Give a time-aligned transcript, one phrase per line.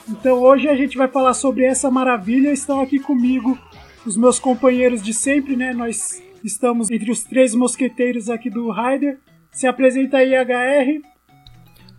[0.08, 2.52] Então hoje a gente vai falar sobre essa maravilha.
[2.52, 3.56] Estão aqui comigo
[4.04, 5.72] os meus companheiros de sempre, né?
[5.72, 9.18] Nós estamos entre os três mosqueteiros aqui do Rider.
[9.52, 11.11] Se apresenta aí, HR.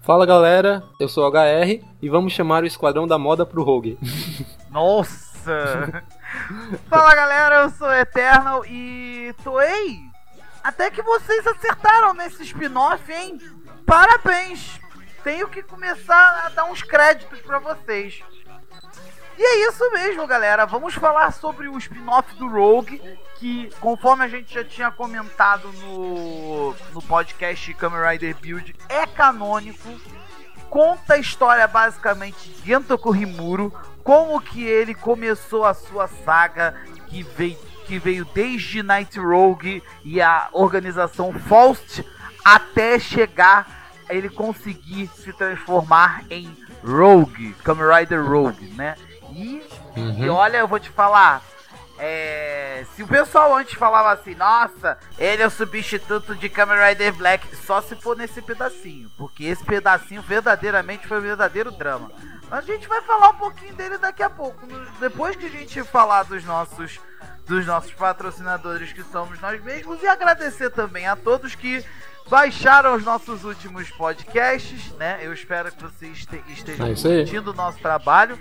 [0.03, 3.97] Fala galera, eu sou o HR e vamos chamar o Esquadrão da Moda pro Rogue.
[4.69, 6.03] Nossa!
[6.89, 10.01] Fala galera, eu sou Eternal e Toei!
[10.61, 13.39] Até que vocês acertaram nesse spin-off, hein?
[13.85, 14.77] Parabéns!
[15.23, 18.21] Tenho que começar a dar uns créditos pra vocês.
[19.37, 20.65] E é isso mesmo, galera.
[20.65, 23.01] Vamos falar sobre o spin-off do Rogue,
[23.37, 29.89] que, conforme a gente já tinha comentado no, no podcast Kamen Rider Build, é canônico.
[30.69, 36.75] Conta a história basicamente de Gento Rimuro, como que ele começou a sua saga,
[37.07, 42.03] que veio, que veio desde Night Rogue e a organização Faust,
[42.43, 48.95] até chegar ele conseguir se transformar em Rogue, Kamen Rider Rogue, né?
[49.95, 50.25] Uhum.
[50.25, 51.41] e olha, eu vou te falar.
[51.99, 57.13] é, se o pessoal antes falava assim, nossa, ele é o substituto de Kamen Rider
[57.13, 62.11] Black, só se for nesse pedacinho, porque esse pedacinho verdadeiramente foi um verdadeiro drama.
[62.51, 64.59] A gente vai falar um pouquinho dele daqui a pouco,
[64.99, 66.99] depois que a gente falar dos nossos
[67.45, 71.83] dos nossos patrocinadores que somos nós mesmos e agradecer também a todos que
[72.29, 75.19] baixaram os nossos últimos podcasts, né?
[75.21, 78.39] Eu espero que vocês este- estejam É curtindo o nosso trabalho.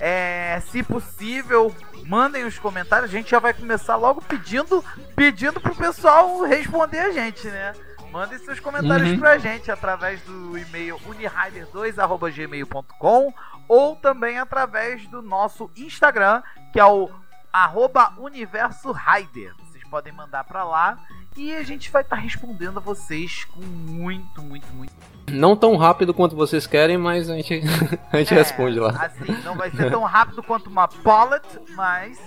[0.00, 1.74] É, se possível,
[2.06, 3.10] mandem os comentários.
[3.10, 4.82] A gente já vai começar logo pedindo,
[5.14, 7.72] pedindo pro pessoal responder a gente, né?
[8.10, 9.18] Mandem seus comentários Uhum.
[9.18, 13.34] pra gente através do e-mail unihider2@gmail.com
[13.68, 16.42] ou também através do nosso Instagram,
[16.72, 17.10] que é o
[17.52, 19.52] arroba Universo Rider.
[19.58, 20.98] Vocês podem mandar pra lá
[21.36, 24.92] e a gente vai estar respondendo a vocês com muito, muito, muito.
[25.30, 27.62] Não tão rápido quanto vocês querem, mas a gente,
[28.12, 28.90] a gente É, responde lá.
[28.90, 32.18] Assim, não vai ser tão rápido quanto uma Pollet, mas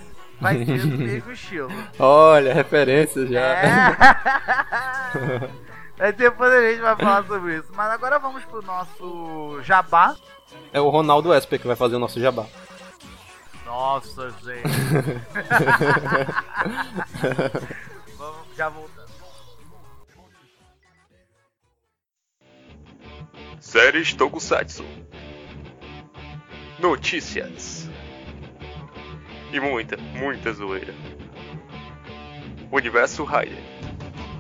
[0.41, 1.72] vai ser do mesmo estilo.
[2.00, 3.40] Olha, referências já.
[3.40, 3.97] É.
[6.00, 7.72] Aí depois a gente vai falar sobre isso.
[7.75, 10.16] Mas agora vamos pro nosso jabá.
[10.72, 12.45] É o Ronaldo Esper que vai fazer o nosso jabá.
[13.66, 14.63] Nossa, gente.
[18.18, 18.97] vamos já voltando.
[23.78, 24.84] Séries Tokusatsu.
[26.80, 27.88] Notícias.
[29.54, 30.96] E muita, muita zoeira.
[32.72, 33.62] Universo Rider.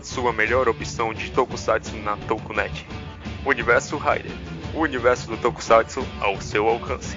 [0.01, 2.87] Sua melhor opção de Tokusatsu na Tokunet.
[3.45, 4.31] Universo Rider.
[4.73, 7.15] O universo do Tokusatsu ao seu alcance.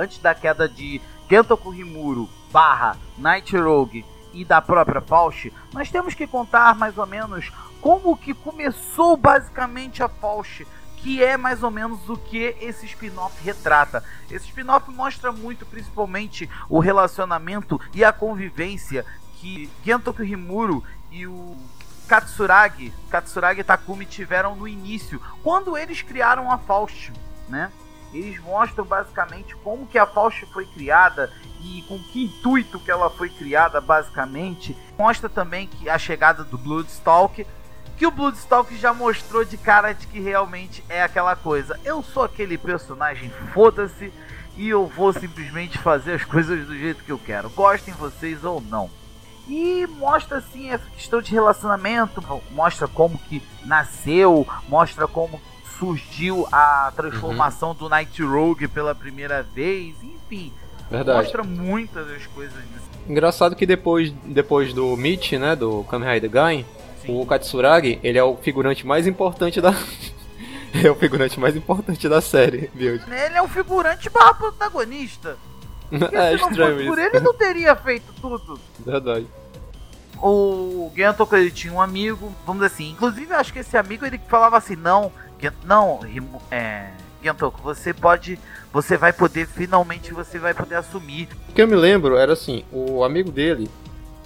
[0.01, 4.03] antes da queda de Gento Kurimuro barra Night Rogue
[4.34, 10.01] e da própria Faust, nós temos que contar mais ou menos como que começou basicamente
[10.01, 10.66] a Faust,
[10.97, 14.03] que é mais ou menos o que esse spin-off retrata.
[14.29, 19.06] Esse spin-off mostra muito principalmente o relacionamento e a convivência
[19.39, 21.56] que Gento Kurimuro e o
[22.07, 27.12] Katsuragi, Katsuragi Takumi tiveram no início, quando eles criaram a Faust,
[27.47, 27.71] né?
[28.13, 31.31] Eles mostram basicamente como que a Faust foi criada
[31.62, 34.75] e com que intuito que ela foi criada basicamente.
[34.98, 37.46] Mostra também que a chegada do Bloodstalk,
[37.98, 41.80] que o Bloodstalk já mostrou de cara de que realmente é aquela coisa.
[41.86, 44.12] Eu sou aquele personagem, foda-se,
[44.57, 47.50] e eu vou simplesmente fazer as coisas do jeito que eu quero.
[47.52, 48.90] Gostem vocês ou não.
[49.48, 55.42] E mostra assim essa questão de relacionamento, mostra como que nasceu, mostra como
[55.81, 60.54] surgiu a transformação do Night Rogue pela primeira vez, enfim,
[60.92, 61.24] Verdade.
[61.24, 62.92] Mostra muitas das coisas disso.
[63.10, 66.66] Engraçado que depois, depois do Mitch, né, do Kamen Rider Gain,
[67.07, 69.74] o Katsuragi, ele é o figurante mais importante da...
[70.83, 72.95] é o figurante mais importante da série, viu?
[72.95, 75.38] Ele é um figurante barra protagonista.
[75.89, 78.60] Porque é se não estranho por ele, não teria feito tudo.
[78.86, 79.25] Verdade.
[80.22, 84.06] O Gentoko, ele tinha um amigo, vamos dizer assim, inclusive eu acho que esse amigo,
[84.06, 85.12] ele falava assim, não,
[85.64, 86.00] não,
[86.50, 86.92] é,
[87.24, 88.38] Gentoko, você pode,
[88.74, 91.30] você vai poder, finalmente você vai poder assumir.
[91.50, 93.70] O que eu me lembro era assim, o amigo dele,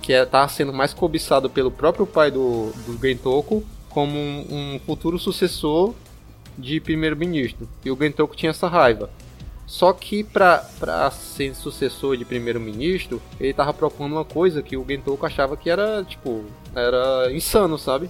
[0.01, 4.79] que é, tá sendo mais cobiçado pelo próprio pai do, do Gentoku, como um, um
[4.85, 5.93] futuro sucessor
[6.57, 7.67] de primeiro-ministro.
[7.83, 9.09] E o Gentoku tinha essa raiva.
[9.65, 10.63] Só que pra
[11.11, 16.03] ser sucessor de primeiro-ministro, ele tava propondo uma coisa que o Gentoku achava que era,
[16.03, 16.45] tipo,
[16.75, 18.09] era insano, sabe?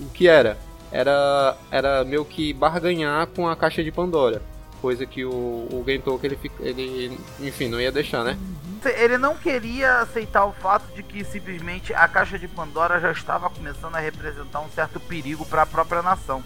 [0.00, 0.56] O que era?
[0.90, 4.40] Era, era meio que barganhar com a caixa de Pandora.
[4.80, 8.38] Coisa que o, o Gentoku, ele, fica- ele, enfim, não ia deixar, né?
[8.84, 13.50] Ele não queria aceitar o fato de que simplesmente a caixa de Pandora já estava
[13.50, 16.44] começando a representar um certo perigo para a própria nação.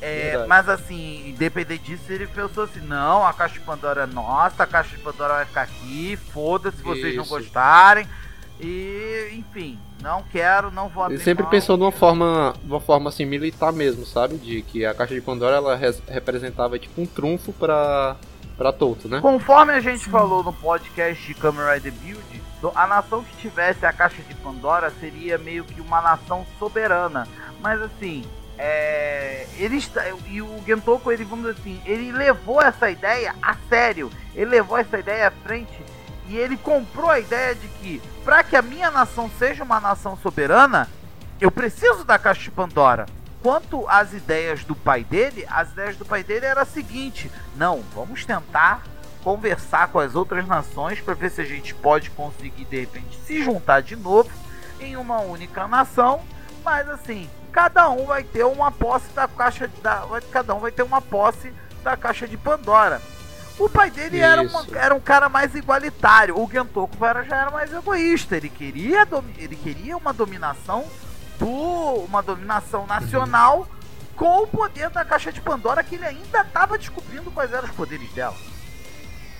[0.00, 4.62] É, mas assim, independente disso, ele pensou assim: não, a caixa de Pandora é nossa,
[4.62, 7.34] a caixa de Pandora vai ficar aqui, foda-se se vocês não Isso.
[7.34, 8.06] gostarem.
[8.60, 11.50] E, enfim, não quero, não vou abrir Ele sempre mão.
[11.50, 14.36] pensou de uma forma, uma forma assim militar mesmo, sabe?
[14.36, 18.16] De que a caixa de Pandora ela res- representava tipo um trunfo pra
[18.56, 19.20] para Toto, né?
[19.20, 22.42] Conforme a gente falou no podcast de Kamen Rider Build,
[22.74, 27.24] a nação que tivesse a caixa de Pandora seria meio que uma nação soberana.
[27.62, 28.24] Mas assim,
[28.58, 34.10] é, ele está, e o Gentoko, ele vamos assim, ele levou essa ideia a sério.
[34.34, 35.70] Ele levou essa ideia à frente
[36.28, 40.16] e ele comprou a ideia de que para que a minha nação seja uma nação
[40.16, 40.88] soberana,
[41.40, 43.06] eu preciso da caixa de Pandora.
[43.42, 47.82] Quanto às ideias do pai dele, as ideias do pai dele era a seguinte: não,
[47.94, 48.82] vamos tentar
[49.22, 53.42] conversar com as outras nações para ver se a gente pode conseguir de repente se
[53.42, 54.30] juntar de novo
[54.80, 56.20] em uma única nação,
[56.64, 60.82] mas assim, cada um vai ter uma posse da caixa da cada um vai ter
[60.82, 61.52] uma posse
[61.82, 63.00] da caixa de Pandora.
[63.58, 66.38] O pai dele era, uma- era um cara mais igualitário.
[66.38, 68.36] O Gentoku já era mais egoísta.
[68.36, 69.06] Ele queria,
[69.36, 70.84] ele queria uma dominação
[71.38, 71.46] do,
[72.04, 73.66] uma dominação nacional
[74.14, 77.74] com o poder da caixa de Pandora que ele ainda estava descobrindo quais eram os
[77.74, 78.34] poderes dela.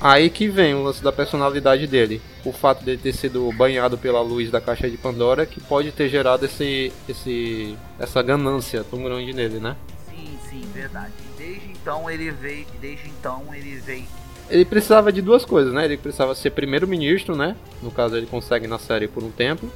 [0.01, 2.23] Aí que vem o lance da personalidade dele.
[2.45, 6.09] O fato dele ter sido banhado pela luz da caixa de Pandora que pode ter
[6.09, 9.77] gerado esse, esse, essa ganância tão grande nele, né?
[10.09, 11.13] Sim, sim, verdade.
[11.49, 14.05] Desde então ele veio, desde então ele veio.
[14.51, 15.87] Ele precisava de duas coisas, né?
[15.87, 17.57] Ele precisava ser primeiro-ministro, né?
[17.83, 19.67] No caso, ele consegue na série por um tempo.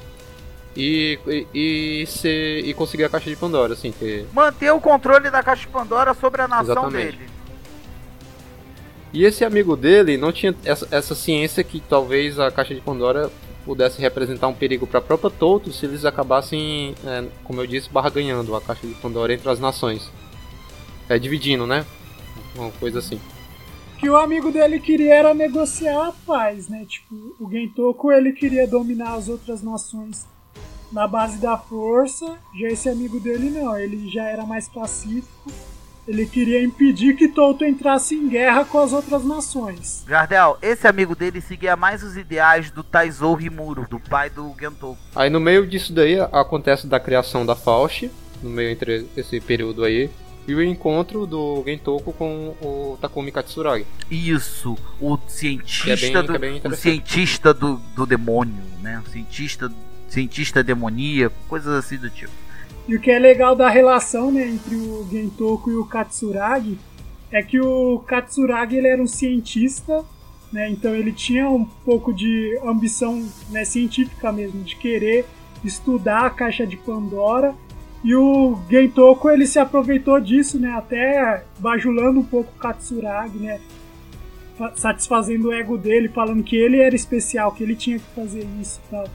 [0.75, 5.29] E, e, e ser, e conseguir a caixa de Pandora, assim, ter manter o controle
[5.29, 7.17] da caixa de Pandora sobre a nação Exatamente.
[7.17, 7.29] dele.
[9.11, 13.29] E esse amigo dele não tinha essa, essa ciência que talvez a caixa de Pandora
[13.63, 17.91] pudesse representar um perigo para a própria Toto se eles acabassem, é, como eu disse,
[17.91, 20.11] barganhando a caixa de Pandora entre as nações.
[21.09, 21.85] É, dividindo, né?
[22.55, 23.19] Uma coisa assim.
[23.99, 26.85] que o amigo dele queria era negociar a paz, né?
[26.87, 30.25] Tipo, o Gentoku ele queria dominar as outras nações
[30.91, 35.51] na base da força, já esse amigo dele não, ele já era mais pacífico.
[36.05, 40.03] Ele queria impedir que Toto entrasse em guerra com as outras nações.
[40.05, 44.97] Jardel, esse amigo dele seguia mais os ideais do Taizou Rimuro, do pai do Gentoku.
[45.15, 48.11] Aí no meio disso daí acontece da criação da Faust,
[48.41, 50.09] no meio entre esse período aí,
[50.47, 53.85] e o encontro do Gentoku com o Takumi Katsuragi.
[54.11, 59.01] Isso, o cientista Que é bem- do, é o cientista do, do demônio, né?
[59.05, 59.71] O cientista,
[60.09, 62.31] cientista demoníaco, coisas assim do tipo.
[62.87, 66.77] E o que é legal da relação né, entre o Gentoku e o Katsuragi
[67.31, 70.03] é que o Katsuragi ele era um cientista,
[70.51, 75.25] né, então ele tinha um pouco de ambição né, científica mesmo, de querer
[75.63, 77.55] estudar a caixa de Pandora.
[78.03, 83.61] E o Gentoku ele se aproveitou disso, né, até bajulando um pouco o Katsuragi, né,
[84.57, 88.45] fa- satisfazendo o ego dele, falando que ele era especial, que ele tinha que fazer
[88.59, 89.07] isso e tal.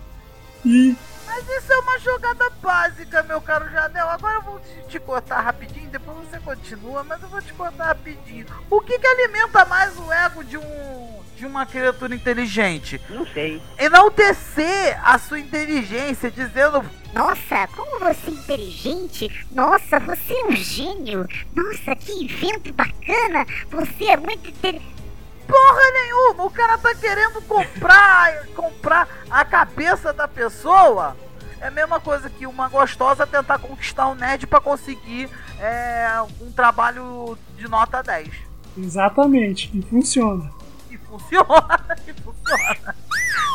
[0.64, 0.97] E
[1.38, 4.09] Mas isso é uma jogada básica, meu caro Jardel.
[4.09, 7.87] Agora eu vou te, te cortar rapidinho, depois você continua, mas eu vou te cortar
[7.87, 8.45] rapidinho.
[8.68, 13.00] O que, que alimenta mais o ego de um de uma criatura inteligente?
[13.09, 13.62] Não sei.
[13.78, 19.47] Enaltecer a sua inteligência, dizendo Nossa, como você é inteligente!
[19.52, 21.25] Nossa, você é um gênio!
[21.54, 23.47] Nossa, que invento bacana!
[23.71, 24.99] Você é muito inteligente!
[25.49, 26.45] porra nenhuma.
[26.45, 31.16] O cara tá querendo comprar, comprar a cabeça da pessoa.
[31.60, 35.28] É a mesma coisa que uma gostosa tentar conquistar um nerd pra conseguir
[35.60, 36.08] é,
[36.40, 38.28] um trabalho de nota 10.
[38.76, 40.50] exatamente, e funciona.
[40.90, 42.94] E funciona, e funciona.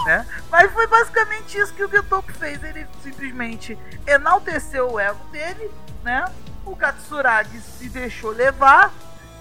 [0.05, 0.27] Né?
[0.51, 2.62] Mas foi basicamente isso que o Gentoku fez.
[2.63, 5.72] Ele simplesmente enalteceu o ego dele,
[6.03, 6.25] né?
[6.65, 8.93] O Katsuragi se deixou levar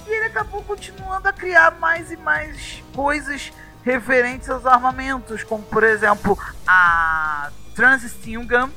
[0.07, 3.53] e ele acabou continuando a criar mais e mais coisas
[3.85, 8.71] referentes aos armamentos, como por exemplo a Gun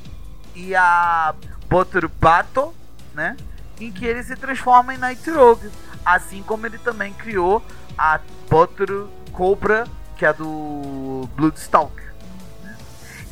[0.55, 1.33] e a
[1.69, 2.73] Boturupato,
[3.13, 3.35] né?
[3.79, 5.69] Em que ele se transforma em Night Rogue,
[6.05, 7.63] assim como ele também criou
[7.97, 9.85] a Boturu Cobra,
[10.17, 11.93] que é do Bloodstalk.
[12.63, 12.77] Né?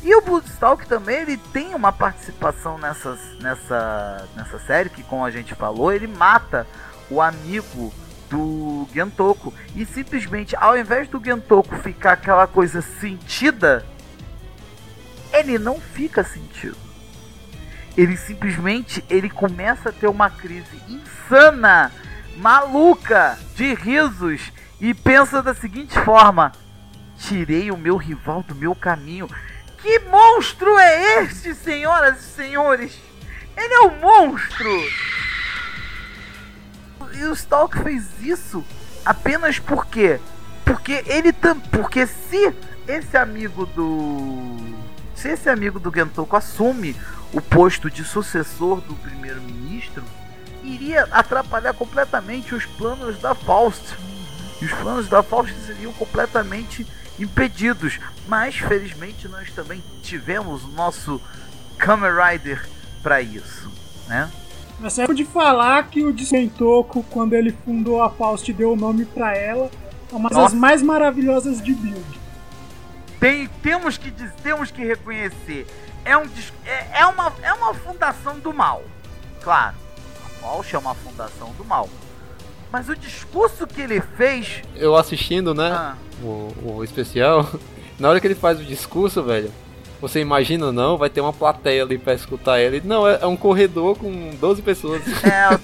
[0.02, 5.30] E o Bloodstalk também ele tem uma participação nessas, nessa, nessa série que, como a
[5.30, 6.66] gente falou, ele mata
[7.10, 7.92] o amigo
[8.28, 9.52] do Gentoku.
[9.74, 13.84] E simplesmente, ao invés do Gentoku ficar aquela coisa sentida,
[15.34, 16.76] ele não fica sentido.
[17.96, 21.92] Ele simplesmente ele começa a ter uma crise insana,
[22.36, 26.52] maluca, de risos e pensa da seguinte forma:
[27.18, 29.28] tirei o meu rival do meu caminho.
[29.78, 32.98] Que monstro é este, senhoras e senhores?
[33.56, 34.70] Ele é um monstro!
[37.12, 38.64] E o Stalk fez isso
[39.04, 40.18] apenas porque
[40.64, 42.52] porque ele tam, porque se
[42.88, 44.73] esse amigo do
[45.24, 46.94] se esse amigo do Gentoku assume
[47.32, 50.04] o posto de sucessor do primeiro-ministro,
[50.62, 53.96] iria atrapalhar completamente os planos da Faust.
[54.60, 56.86] E os planos da Faust seriam completamente
[57.18, 57.98] impedidos.
[58.28, 61.18] Mas felizmente nós também tivemos o nosso
[61.78, 62.62] Kamen Rider
[63.02, 63.72] para isso,
[64.06, 64.30] né?
[64.78, 69.06] Mas é de falar que o Desmentoco, quando ele fundou a Faust, deu o nome
[69.06, 69.70] para ela,
[70.12, 72.23] é uma das mais maravilhosas de build.
[73.24, 74.10] Tem, temos, que,
[74.42, 75.66] temos que reconhecer,
[76.04, 76.28] é, um,
[76.66, 78.84] é, é, uma, é uma fundação do mal.
[79.40, 79.74] Claro,
[80.22, 81.88] a Faust é uma fundação do mal.
[82.70, 84.60] Mas o discurso que ele fez.
[84.76, 85.70] Eu assistindo, né?
[85.72, 85.96] Ah.
[86.22, 87.50] O, o especial.
[87.98, 89.50] Na hora que ele faz o discurso, velho,
[90.02, 92.82] você imagina não, vai ter uma plateia ali pra escutar ele.
[92.84, 95.02] Não, é, é um corredor com 12 pessoas.
[95.24, 95.58] É.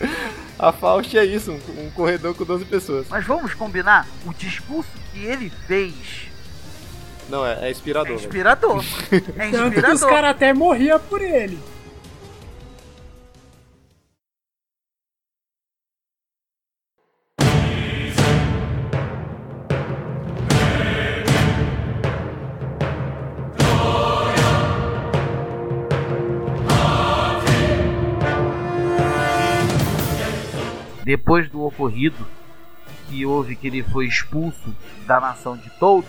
[0.58, 3.06] A Faust é isso, um, um, corredor com 12 pessoas.
[3.10, 4.06] Mas vamos combinar?
[4.26, 6.29] O discurso que ele fez.
[7.30, 8.12] Não, é, é inspirador.
[8.12, 8.84] É inspirador.
[9.12, 9.72] é inspirador.
[9.72, 11.58] Tanto que os caras até morriam por ele.
[31.10, 32.24] depois do ocorrido
[33.08, 34.72] que houve que ele foi expulso
[35.08, 36.08] da nação de Touto,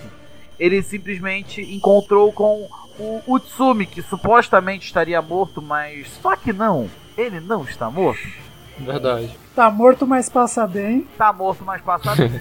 [0.61, 6.87] ele simplesmente encontrou com o Utsumi, que supostamente estaria morto, mas só que não,
[7.17, 8.21] ele não está morto.
[8.77, 9.35] Verdade.
[9.55, 11.07] Tá morto, mas passa bem.
[11.17, 12.29] Tá morto, mas passa bem.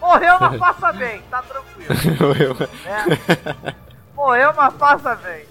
[0.00, 1.96] Morreu, mas passa bem, tá tranquilo.
[2.20, 2.56] Morreu.
[2.86, 3.74] É.
[4.14, 5.46] Morreu, mas passa bem.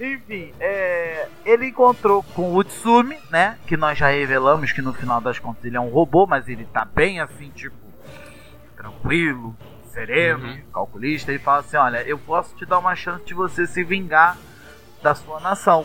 [0.00, 3.58] Enfim, é, ele encontrou com o Utsumi, né?
[3.66, 6.66] Que nós já revelamos que no final das contas ele é um robô, mas ele
[6.66, 7.89] tá bem assim, tipo,
[8.80, 9.54] tranquilo,
[9.92, 10.60] sereno, uhum.
[10.72, 11.30] calculista.
[11.30, 14.38] Ele fala assim: Olha, eu posso te dar uma chance de você se vingar
[15.02, 15.84] da sua nação.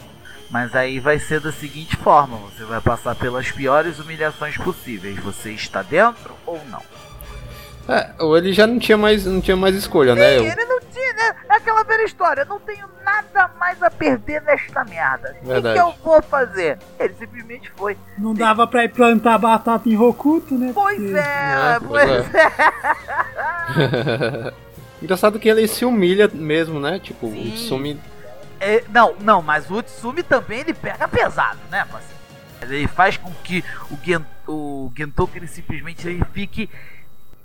[0.49, 5.17] Mas aí vai ser da seguinte forma: você vai passar pelas piores humilhações possíveis.
[5.19, 6.81] Você está dentro ou não?
[7.87, 10.39] É, ou ele já não tinha mais, não tinha mais escolha, né?
[10.39, 10.51] Sim, né?
[10.53, 10.75] Ele não
[11.15, 11.36] né?
[11.50, 15.36] É aquela velha história, não tenho nada mais a perder nesta merda.
[15.41, 16.77] O que, que, eu vou fazer?
[17.00, 17.98] Ele simplesmente foi.
[18.17, 20.72] Não dava pra ir plantar batata em Rokuto, né?
[20.74, 21.17] Pois Porque...
[21.17, 22.48] é, pois, pois é.
[24.51, 24.65] é.
[25.01, 27.00] Engraçado que ele se humilha mesmo, né?
[27.00, 27.50] Tipo, Sim.
[27.50, 28.00] o Tsumi.
[28.60, 32.15] É, não, não, mas o Tsumi também ele pega pesado, né, parceiro?
[32.62, 36.69] Ele faz com que o, Gen, o Gentoku ele simplesmente ele fique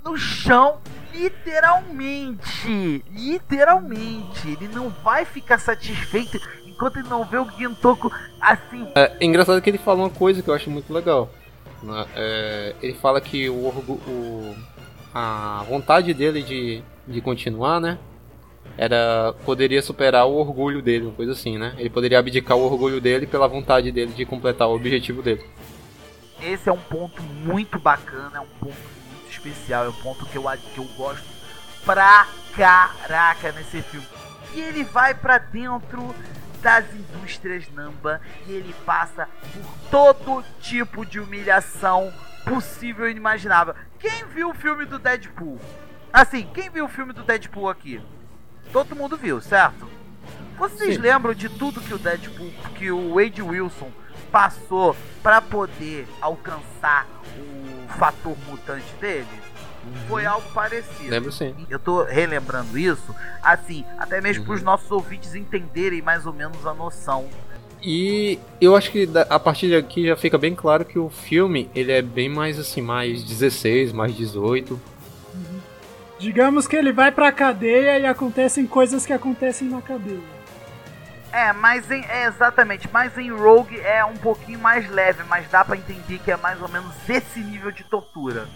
[0.04, 0.78] no chão,
[1.14, 3.04] literalmente.
[3.10, 4.48] Literalmente.
[4.48, 8.88] Ele não vai ficar satisfeito enquanto ele não vê o Gintoku assim.
[8.94, 11.30] É, é engraçado que ele fala uma coisa que eu acho muito legal.
[11.82, 12.06] Né?
[12.14, 14.56] É, ele fala que o, o,
[15.14, 17.98] a vontade dele de, de continuar, né?
[18.76, 19.34] Era.
[19.44, 21.74] poderia superar o orgulho dele, uma coisa assim, né?
[21.76, 25.44] Ele poderia abdicar o orgulho dele pela vontade dele de completar o objetivo dele.
[26.40, 28.76] Esse é um ponto muito bacana, é um ponto
[29.40, 30.44] especial, é um ponto que eu,
[30.74, 31.26] que eu gosto
[31.84, 34.06] pra caraca nesse filme.
[34.52, 36.14] E ele vai para dentro
[36.60, 42.12] das indústrias Namba e ele passa por todo tipo de humilhação
[42.44, 43.74] possível e inimaginável.
[43.98, 45.58] Quem viu o filme do Deadpool?
[46.12, 48.02] Assim, quem viu o filme do Deadpool aqui?
[48.72, 49.88] Todo mundo viu, certo?
[50.58, 51.00] Vocês Sim.
[51.00, 53.90] lembram de tudo que o Deadpool, que o Wade Wilson
[54.30, 57.06] passou para poder alcançar
[57.38, 59.26] o fator mutante dele?
[60.08, 61.08] Foi algo parecido.
[61.10, 61.54] Lembro sim.
[61.68, 64.46] Eu tô relembrando isso, assim, até mesmo Uhum.
[64.48, 67.26] para os nossos ouvintes entenderem mais ou menos a noção.
[67.82, 71.90] E eu acho que a partir daqui já fica bem claro que o filme ele
[71.92, 74.78] é bem mais assim, mais 16, mais 18.
[76.18, 80.20] Digamos que ele vai pra cadeia e acontecem coisas que acontecem na cadeia.
[81.32, 85.64] É, mas em, é exatamente, mas em Rogue é um pouquinho mais leve, mas dá
[85.64, 88.48] pra entender que é mais ou menos esse nível de tortura.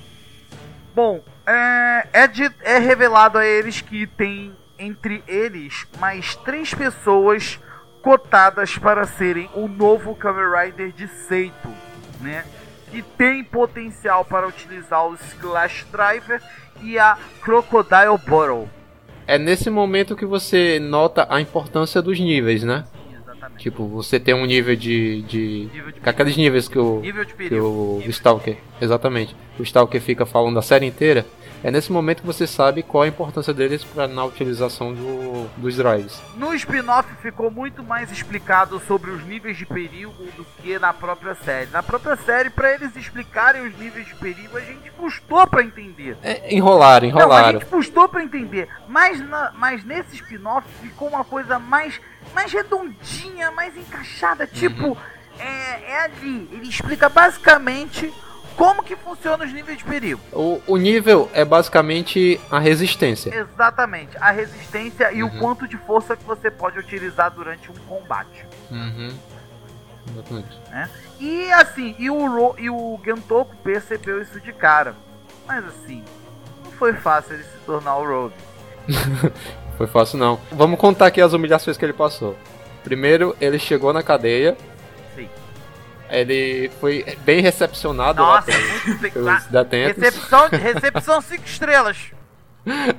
[0.94, 7.60] Bom, é, é, de- é revelado a eles que tem entre eles mais três pessoas
[8.02, 11.68] cotadas para serem o novo Kamen Rider de Seito,
[12.20, 12.44] né?
[12.90, 16.40] Que tem potencial para utilizar o Splash Driver
[16.80, 18.68] e a Crocodile Bottle.
[19.26, 22.84] É nesse momento que você nota a importância dos níveis, né?
[23.12, 23.62] Exatamente.
[23.62, 25.22] Tipo, você tem um nível de.
[25.22, 28.10] de Nível de aqueles níveis que o, Nível de que o Nível.
[28.10, 28.56] Stalker.
[28.80, 29.36] Exatamente.
[29.58, 31.24] O Stalker fica falando a série inteira.
[31.64, 35.74] É nesse momento que você sabe qual a importância deles pra, na utilização do, dos
[35.76, 36.20] drives.
[36.36, 41.34] No spin-off ficou muito mais explicado sobre os níveis de perigo do que na própria
[41.34, 41.70] série.
[41.70, 46.18] Na própria série, pra eles explicarem os níveis de perigo, a gente custou pra entender.
[46.22, 47.60] É, enrolaram, Não, a enrolaram.
[47.60, 48.68] gente custou pra entender.
[48.86, 51.98] Mas, na- mas nesse spin-off ficou uma coisa mais,
[52.34, 54.46] mais redondinha, mais encaixada.
[54.46, 54.98] Tipo,
[55.38, 56.46] é, é ali.
[56.52, 58.12] Ele explica basicamente
[58.56, 60.20] como que funciona os níveis de perigo.
[60.32, 63.34] O, o nível é basicamente a resistência.
[63.34, 64.16] Exatamente.
[64.20, 65.38] A resistência e o Uhum.
[65.38, 68.44] quanto de força que você pode utilizar durante um combate.
[68.70, 69.12] Uhum.
[70.12, 70.60] Exatamente.
[71.20, 74.94] E assim, e o, Ro, e o Gentoku percebeu isso de cara.
[75.46, 76.04] Mas assim,
[76.64, 78.34] não foi fácil ele se tornar o Rogue.
[79.76, 80.38] Foi fácil não.
[80.52, 82.36] Vamos contar aqui as humilhações que ele passou.
[82.84, 84.56] Primeiro, ele chegou na cadeia.
[86.14, 89.10] Ele foi bem recepcionado lá Nossa, muito bem.
[89.10, 90.02] pelos detentos.
[90.02, 91.98] Recepção, recepção 5 estrelas.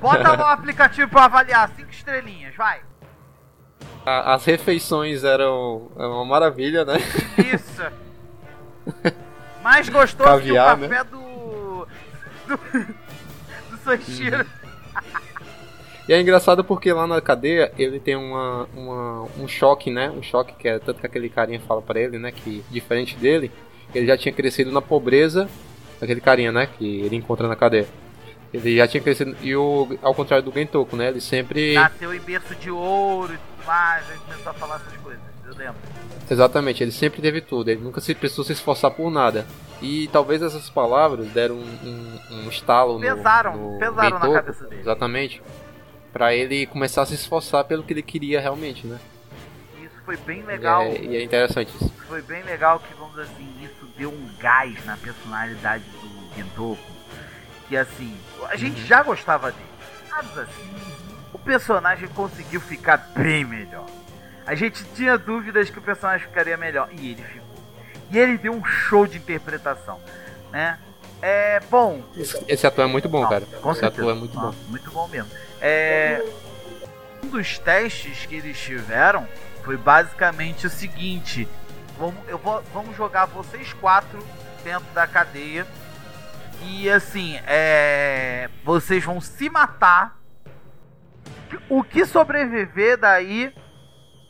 [0.00, 2.80] Bota lá o aplicativo pra avaliar, 5 estrelinhas, vai.
[4.04, 6.98] A- As refeições eram eram uma maravilha, né?
[7.52, 7.82] Isso.
[9.62, 11.88] Mais gostoso Caviar, que o café do.
[12.46, 12.58] do.
[13.70, 14.46] do Sanchiro.
[16.08, 20.10] E é engraçado porque lá na cadeia ele tem uma, uma- um choque, né?
[20.10, 22.30] Um choque que é tanto que aquele carinha fala pra ele, né?
[22.30, 23.50] Que diferente dele,
[23.94, 25.48] ele já tinha crescido na pobreza.
[26.00, 26.68] Aquele carinha, né?
[26.78, 27.86] Que ele encontra na cadeia.
[28.54, 29.34] Ele já tinha crescido.
[29.42, 31.08] E o, ao contrário do Gentoku, né?
[31.08, 31.74] Ele sempre.
[31.74, 34.08] Nasceu em berço de ouro e tudo mais.
[34.08, 35.76] A gente começou a falar essas coisas, eu lembro.
[36.30, 39.46] Exatamente, ele sempre teve tudo, ele nunca se precisou se esforçar por nada.
[39.80, 44.64] E talvez essas palavras deram um, um, um estalo Pesaram, no, no pesaram na cabeça
[44.66, 44.80] dele.
[44.80, 45.42] Exatamente.
[46.16, 48.98] Pra ele começar a se esforçar pelo que ele queria realmente, né?
[49.82, 50.80] Isso foi bem legal.
[50.80, 51.92] é, e é interessante isso.
[52.08, 56.80] Foi bem legal que, vamos assim, isso deu um gás na personalidade do Gentoku.
[57.68, 58.16] Que assim,
[58.48, 59.68] a gente já gostava dele.
[60.10, 60.74] Mas assim,
[61.34, 63.84] o personagem conseguiu ficar bem melhor.
[64.46, 66.88] A gente tinha dúvidas que o personagem ficaria melhor.
[66.92, 67.62] E ele ficou.
[68.10, 70.00] E ele deu um show de interpretação.
[70.50, 70.78] Né?
[71.20, 72.02] É bom.
[72.16, 73.44] Esse, esse ator é muito bom, Não, cara.
[73.60, 74.02] Com esse certeza.
[74.02, 74.54] ator é muito Não, bom.
[74.68, 75.30] Muito bom mesmo.
[75.60, 76.22] É,
[77.22, 79.26] um dos testes que eles tiveram
[79.64, 81.48] foi basicamente o seguinte:
[81.98, 84.24] vamos, eu vou, vamos jogar vocês quatro
[84.62, 85.66] dentro da cadeia.
[86.62, 90.16] E assim, é, vocês vão se matar.
[91.68, 93.54] O que sobreviver daí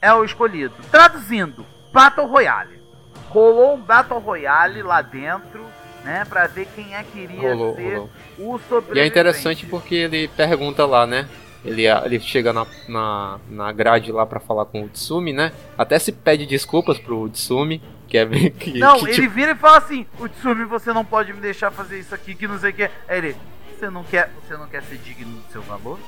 [0.02, 0.74] é o escolhido.
[0.90, 2.82] Traduzindo, Battle Royale.
[3.28, 5.66] Rolou um Battle Royale lá dentro,
[6.06, 6.24] né?
[6.24, 8.10] Pra ver quem é que iria Rolou, ser rolou.
[8.38, 8.98] o sobrevivente.
[8.98, 11.28] E é interessante porque ele pergunta lá, né?
[11.64, 15.52] Ele, ele chega na, na, na grade lá pra falar com o Tsumi, né?
[15.76, 19.50] Até se pede desculpas pro Tsumi, que é bem que, Não, que, ele tipo, vira
[19.50, 22.58] e fala assim: O Tsumi, você não pode me deixar fazer isso aqui, que não
[22.58, 22.84] sei o que.
[22.84, 23.36] Aí ele,
[23.76, 25.98] você não quer, você não quer ser digno do seu valor?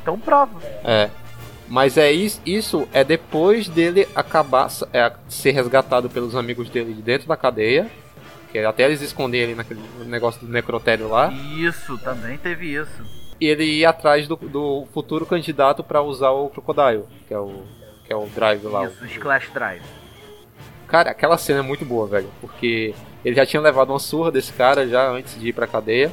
[0.00, 0.58] Então prova.
[0.82, 1.10] É.
[1.68, 7.02] Mas é isso, isso é depois dele acabar é, ser resgatado pelos amigos dele de
[7.02, 7.90] dentro da cadeia.
[8.52, 11.32] Que até eles esconderem ele naquele negócio do necrotério lá.
[11.56, 13.02] Isso, também teve isso.
[13.40, 17.62] E ele ir atrás do, do futuro candidato pra usar o Crocodile, que é o,
[18.04, 18.84] que é o drive lá.
[18.84, 19.82] Isso, o Splash Drive.
[20.86, 22.28] Cara, aquela cena é muito boa, velho.
[22.42, 26.12] Porque ele já tinha levado uma surra desse cara já antes de ir pra cadeia.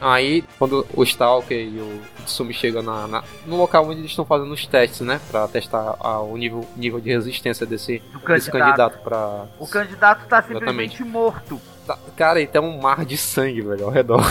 [0.00, 4.24] Aí, quando o Stalker e o Tsumi chegam na, na- no local onde eles estão
[4.24, 5.20] fazendo os testes, né?
[5.30, 8.52] Pra testar a- o nível, nível de resistência desse, Do desse candidato.
[8.52, 9.46] candidato pra.
[9.58, 10.58] O candidato tá Exatamente.
[10.98, 11.60] simplesmente morto.
[11.86, 14.22] Tá- Cara, e tem um mar de sangue, velho, ao redor.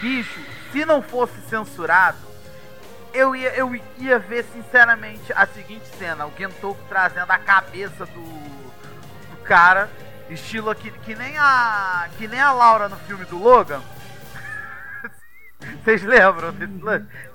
[0.00, 0.40] Bicho,
[0.72, 2.18] se não fosse censurado,
[3.14, 9.42] eu ia, eu ia ver sinceramente a seguinte cena: o Gentoku trazendo a cabeça do,
[9.44, 9.88] cara,
[10.28, 12.08] estilo aqui, que nem a.
[12.18, 13.80] que nem a Laura no filme do Logan.
[15.82, 16.54] Vocês lembram?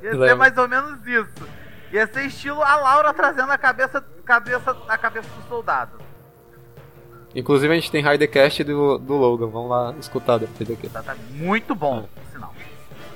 [0.01, 1.47] Ia ser mais ou menos isso.
[1.91, 5.99] Ia ser estilo a Laura trazendo a cabeça, cabeça, a cabeça do soldado.
[7.34, 10.89] Inclusive a gente tem Ridercast do, do Logan, vamos lá escutar depois daqui.
[10.89, 12.53] Tá, tá muito bom, por sinal.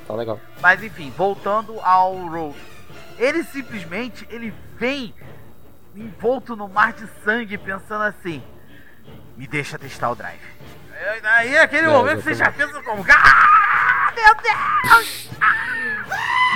[0.08, 0.40] Tá legal.
[0.62, 2.60] Mas enfim, voltando ao Rogue.
[3.18, 5.14] Ele simplesmente, ele vem
[5.96, 8.42] envolto no mar de sangue pensando assim,
[9.38, 10.40] me deixa testar o drive.
[11.24, 15.30] Aí- é aquele É, momento que você já pensa como, ah, meu Deus!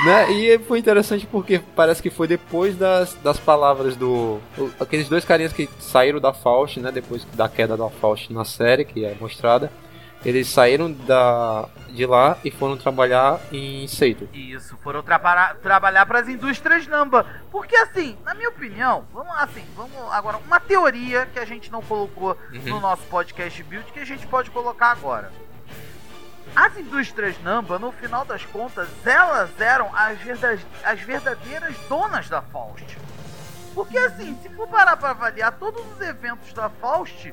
[0.05, 0.31] Né?
[0.31, 4.39] E foi interessante porque parece que foi depois das, das palavras do.
[4.79, 6.89] Aqueles dois carinhas que saíram da Faust, né?
[6.89, 9.69] Depois da queda da Faust na série, que é mostrada.
[10.23, 14.27] Eles saíram da, de lá e foram trabalhar em Seito.
[14.33, 17.25] Isso, foram trabalhar para as indústrias Namba.
[17.51, 21.81] Porque assim, na minha opinião, vamos assim, vamos agora, uma teoria que a gente não
[21.81, 25.31] colocou no nosso podcast build que a gente pode colocar agora.
[26.55, 30.17] As indústrias Namba, no final das contas, elas eram as,
[30.83, 32.97] as verdadeiras donas da Faust.
[33.73, 37.31] Porque assim, se for parar para avaliar todos os eventos da Faust,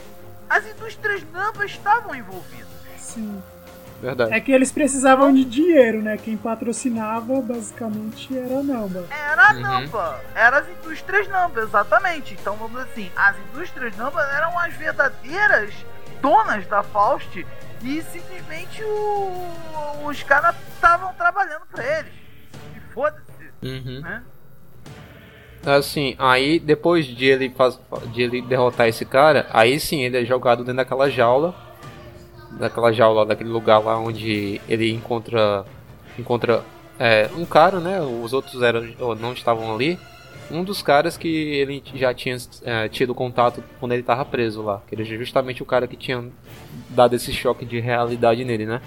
[0.48, 2.75] as indústrias Namba estavam envolvidas.
[3.06, 3.42] Sim.
[4.02, 4.34] Verdade.
[4.34, 6.18] É que eles precisavam de dinheiro, né?
[6.18, 9.04] Quem patrocinava basicamente era a Namba.
[9.10, 9.60] Era a Uhum.
[9.60, 12.34] Namba, eram as indústrias Namba, exatamente.
[12.34, 15.72] Então vamos dizer assim, as indústrias Namba eram as verdadeiras
[16.20, 17.46] donas da Faust
[17.82, 22.12] e simplesmente o- os caras estavam trabalhando pra eles.
[22.76, 23.22] E foda-se,
[23.62, 24.00] Uhum.
[24.02, 24.22] né?
[25.64, 27.78] Assim, aí depois de ele, faz,
[28.12, 31.54] de ele derrotar esse cara, aí sim ele é jogado dentro daquela jaula.
[32.58, 35.64] Daquela jaula, daquele lugar lá onde ele encontra.
[36.18, 36.64] Encontra
[36.98, 38.00] é, um cara, né?
[38.00, 39.98] Os outros eram, ou não estavam ali.
[40.50, 44.80] Um dos caras que ele já tinha é, tido contato quando ele estava preso lá.
[44.88, 46.24] Que é justamente o cara que tinha
[46.88, 48.80] dado esse choque de realidade nele, né?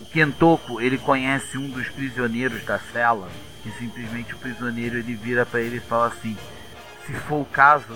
[0.00, 3.28] O Kentoko, ele conhece um dos prisioneiros da cela
[3.64, 6.36] e simplesmente o prisioneiro ele vira pra ele e fala assim:
[7.06, 7.94] "Se for o caso,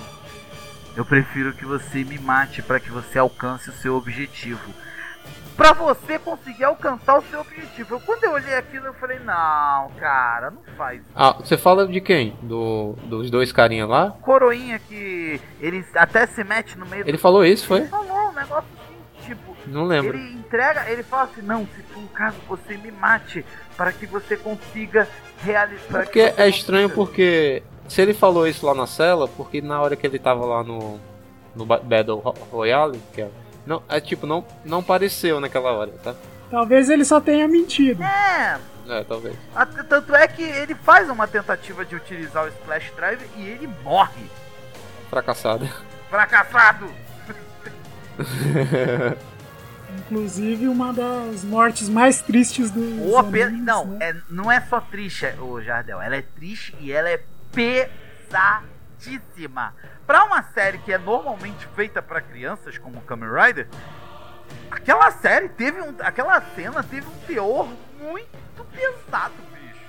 [0.99, 4.75] eu prefiro que você me mate para que você alcance o seu objetivo."
[5.57, 7.97] Pra você conseguir alcançar o seu objetivo.
[7.97, 11.87] Eu, quando eu olhei aquilo, eu falei: "Não, cara, não faz isso." Ah, você fala
[11.89, 12.37] de quem?
[12.43, 14.13] Do, dos dois carinha lá?
[14.23, 17.81] Coroinha que ele até se mete no meio Ele falou isso, foi?
[17.81, 20.17] Ele falou um negócio assim, tipo, Não lembro.
[20.17, 23.45] Ele entrega, ele fala assim, não, se for um caso, você me mate
[23.77, 25.09] para que você consiga
[25.43, 26.05] realizar.
[26.05, 30.07] Porque é estranho porque se ele falou isso lá na cela, porque na hora que
[30.07, 31.01] ele tava lá no
[31.57, 33.31] no Ba- Battle Ro- Royale, que é,
[33.67, 36.15] não, é tipo não não pareceu naquela hora, tá?
[36.51, 38.03] Talvez ele só tenha mentido.
[38.03, 39.37] É, É, talvez.
[39.55, 43.69] até- tanto é que ele faz uma tentativa de utilizar o Splash Drive e ele
[43.83, 44.25] morre.
[45.11, 45.69] Fracassado.
[46.11, 46.87] Fracassado!
[49.99, 52.81] Inclusive uma das mortes mais tristes do.
[52.81, 54.11] Não, né?
[54.11, 56.01] é, não é só triste, o Jardel.
[56.01, 57.21] Ela é triste e ela é
[57.53, 59.75] pesadíssima.
[60.07, 63.69] Pra uma série que é normalmente feita pra crianças, como Kamen Rider,
[64.71, 65.95] aquela série teve um.
[66.01, 67.69] Aquela cena teve um teor
[68.01, 69.85] muito pesado, bicho.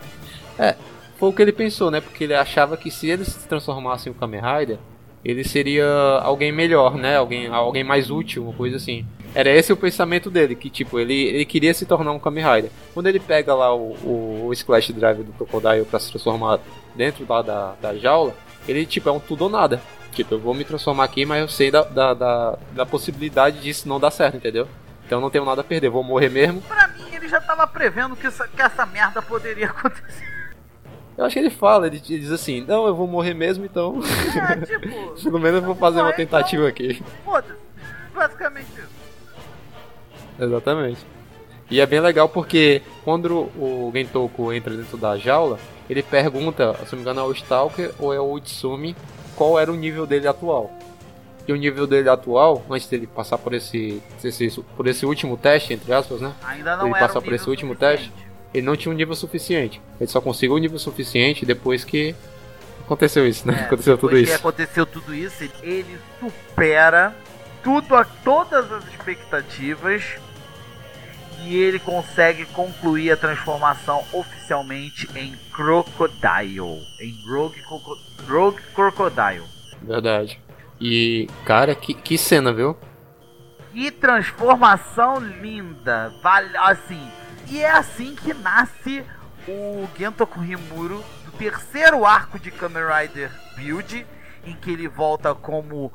[1.19, 1.99] Foi o que ele pensou, né?
[1.99, 4.77] Porque ele achava que se ele se transformasse em um Kamen Rider,
[5.23, 5.85] ele seria
[6.21, 7.17] alguém melhor, né?
[7.17, 9.05] Alguém, alguém mais útil, uma coisa assim.
[9.35, 12.71] Era esse o pensamento dele, que tipo, ele, ele queria se tornar um Kamen Rider.
[12.93, 16.59] Quando ele pega lá o, o, o Splash Drive do Crocodile pra se transformar
[16.99, 18.33] dentro lá da, da jaula,
[18.67, 19.81] ele tipo, é um tudo ou nada.
[20.11, 23.87] Tipo, eu vou me transformar aqui, mas eu sei da, da, da, da possibilidade disso
[23.87, 24.67] não dar certo, entendeu?
[25.05, 26.61] Então não tenho nada a perder, vou morrer mesmo.
[26.63, 30.27] Pra mim, ele já tava prevendo que essa, que essa merda poderia acontecer.
[31.17, 33.99] Eu acho que ele fala, ele diz assim, não, eu vou morrer mesmo, então
[34.51, 37.01] É, tipo, pelo menos eu vou fazer uma Morrer, tentativa aqui.
[37.23, 37.53] foda-se.
[38.13, 38.99] Basicamente isso.
[40.39, 41.05] Exatamente.
[41.71, 46.91] E é bem legal porque quando o Gentoku entra dentro da jaula, ele pergunta, se
[46.91, 48.95] não me engano, ao Stalker ou é o Utsumi,
[49.35, 50.71] qual era o nível dele atual.
[51.47, 55.73] E o nível dele atual, antes dele passar por esse, esse- por esse último teste,
[55.73, 56.31] entre aspas, né?
[56.43, 58.11] Ainda não Ele era passa um por esse último suficiente.
[58.53, 59.81] Ele não tinha um nível suficiente.
[59.99, 62.13] Ele só conseguiu um nível suficiente depois que
[62.81, 63.61] aconteceu isso, né?
[63.61, 64.39] É, aconteceu tudo depois que isso.
[64.39, 67.15] aconteceu tudo isso, ele supera
[67.63, 70.03] tudo a todas as expectativas
[71.45, 77.61] e ele consegue concluir a transformação oficialmente em Crocodile, em Rogue,
[78.27, 79.43] Rogue Crocodile.
[79.81, 80.39] Verdade.
[80.79, 82.77] E, cara, que, que cena, viu?
[83.73, 87.09] Que transformação linda, vale assim.
[87.49, 89.03] E é assim que nasce
[89.47, 94.05] o Gentoku Himuro do terceiro arco de Kamen Rider Build,
[94.45, 95.91] em que ele volta como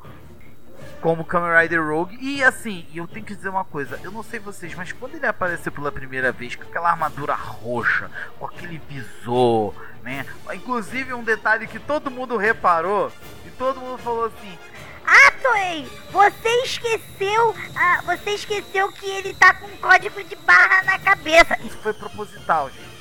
[1.05, 2.17] como Kamen Rider Rogue.
[2.19, 5.27] E assim, eu tenho que dizer uma coisa, eu não sei vocês, mas quando ele
[5.27, 10.25] apareceu pela primeira vez com aquela armadura roxa, com aquele visor, né?
[10.51, 13.11] Inclusive um detalhe que todo mundo reparou
[13.45, 14.57] e todo mundo falou assim:
[15.05, 17.55] Ah, Toei, você esqueceu.
[17.75, 21.55] Ah, você esqueceu que ele tá com um código de barra na cabeça.
[21.63, 22.94] isso foi proposital, gente.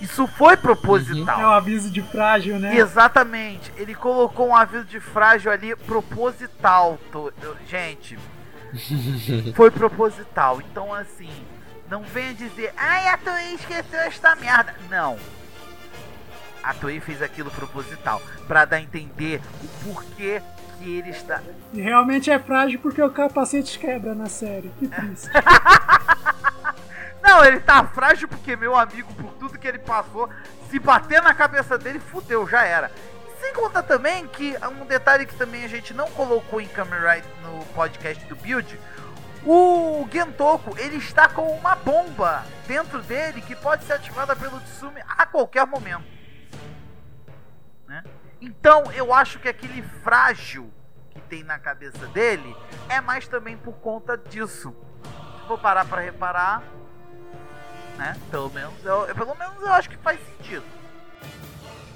[0.00, 1.40] Isso foi proposital.
[1.40, 2.76] É um aviso de frágil, né?
[2.76, 3.72] Exatamente.
[3.76, 6.98] Ele colocou um aviso de frágil ali proposital.
[7.12, 7.32] to-
[7.66, 8.18] Gente,
[9.54, 10.60] foi proposital.
[10.60, 11.30] Então, assim,
[11.90, 14.74] não venha dizer, ai, a Toei esqueceu esta merda.
[14.88, 15.18] Não.
[16.62, 18.20] A Toei fez aquilo proposital.
[18.46, 20.42] Pra dar a entender o porquê
[20.78, 21.40] que ele está.
[21.72, 24.70] E realmente é frágil porque o capacete quebra na série.
[24.78, 25.28] Que triste.
[27.30, 30.28] Não, ele tá frágil porque meu amigo, por tudo que ele passou,
[30.68, 32.90] se bater na cabeça dele, fudeu, já era.
[33.40, 37.64] Sem contar também que um detalhe que também a gente não colocou em Rider no
[37.66, 38.76] podcast do Build,
[39.46, 45.00] o Gentoku, ele está com uma bomba dentro dele que pode ser ativada pelo Tsumi
[45.06, 46.10] a qualquer momento.
[47.86, 48.02] Né?
[48.40, 50.68] Então, eu acho que aquele frágil
[51.10, 52.56] que tem na cabeça dele
[52.88, 54.74] é mais também por conta disso.
[55.40, 56.64] Se for parar pra reparar,
[57.96, 58.16] né?
[58.30, 60.62] Pelo menos, eu, pelo menos eu acho que faz sentido.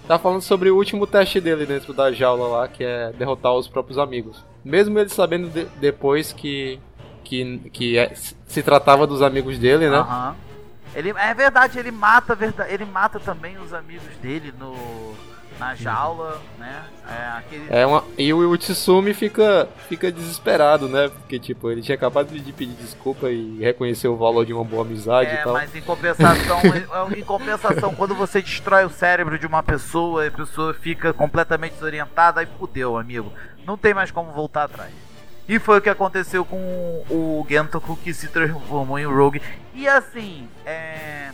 [0.06, 3.66] Tá falando sobre o último teste dele dentro da jaula lá, que é derrotar os
[3.66, 4.44] próprios amigos.
[4.62, 6.78] Mesmo ele sabendo de- depois que
[7.24, 9.96] que, que é- se tratava dos amigos dele, né?
[9.96, 10.36] Aham.
[10.94, 12.36] Ele, é verdade, ele mata,
[12.68, 15.14] ele mata também os amigos dele no
[15.58, 16.84] na jaula, né?
[17.08, 21.08] É aquele É uma, e o, Tsumi fica, fica desesperado, né?
[21.08, 24.82] Porque, tipo, ele tinha acabado de pedir desculpa e reconhecer o valor de uma boa
[24.82, 25.52] amizade e É, tal.
[25.52, 26.60] mas em compensação,
[27.16, 32.40] em compensação, quando você destrói o cérebro de uma pessoa, a pessoa fica completamente desorientada,
[32.40, 33.32] aí fudeu, amigo.
[33.66, 34.92] Não tem mais como voltar atrás.
[35.46, 36.56] E foi o que aconteceu com
[37.10, 39.42] o Gentoku que se transformou em Rogue.
[39.74, 41.30] E assim, é...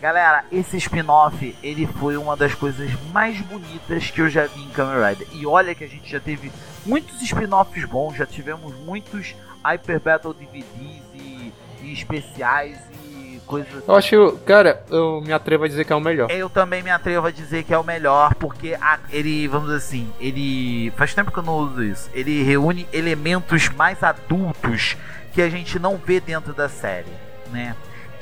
[0.00, 4.68] Galera, esse spin-off, ele foi uma das coisas mais bonitas que eu já vi em
[4.70, 5.26] Kamen Rider.
[5.32, 6.52] E olha que a gente já teve
[6.86, 9.34] muitos spin-offs bons, já tivemos muitos
[9.64, 13.84] Hyper Battle DVDs e, e especiais e coisas assim.
[13.88, 16.30] Eu acho, cara, eu me atrevo a dizer que é o melhor.
[16.30, 19.78] Eu também me atrevo a dizer que é o melhor, porque a- ele, vamos dizer
[19.78, 20.92] assim, ele.
[20.96, 22.08] Faz tempo que eu não uso isso.
[22.14, 24.96] Ele reúne elementos mais adultos
[25.32, 27.10] que a gente não vê dentro da série,
[27.50, 27.74] né?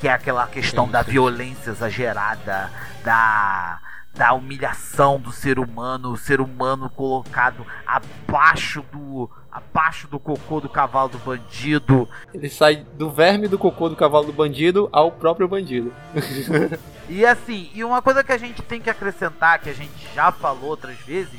[0.06, 2.70] Que é aquela questão da violência exagerada,
[3.02, 3.80] da.
[4.14, 9.28] Da humilhação do ser humano, o ser humano colocado abaixo do.
[9.50, 12.08] abaixo do cocô do cavalo do bandido.
[12.32, 15.92] Ele sai do verme do cocô do cavalo do bandido ao próprio bandido.
[17.08, 20.32] E assim, e uma coisa que a gente tem que acrescentar, que a gente já
[20.32, 21.38] falou outras vezes,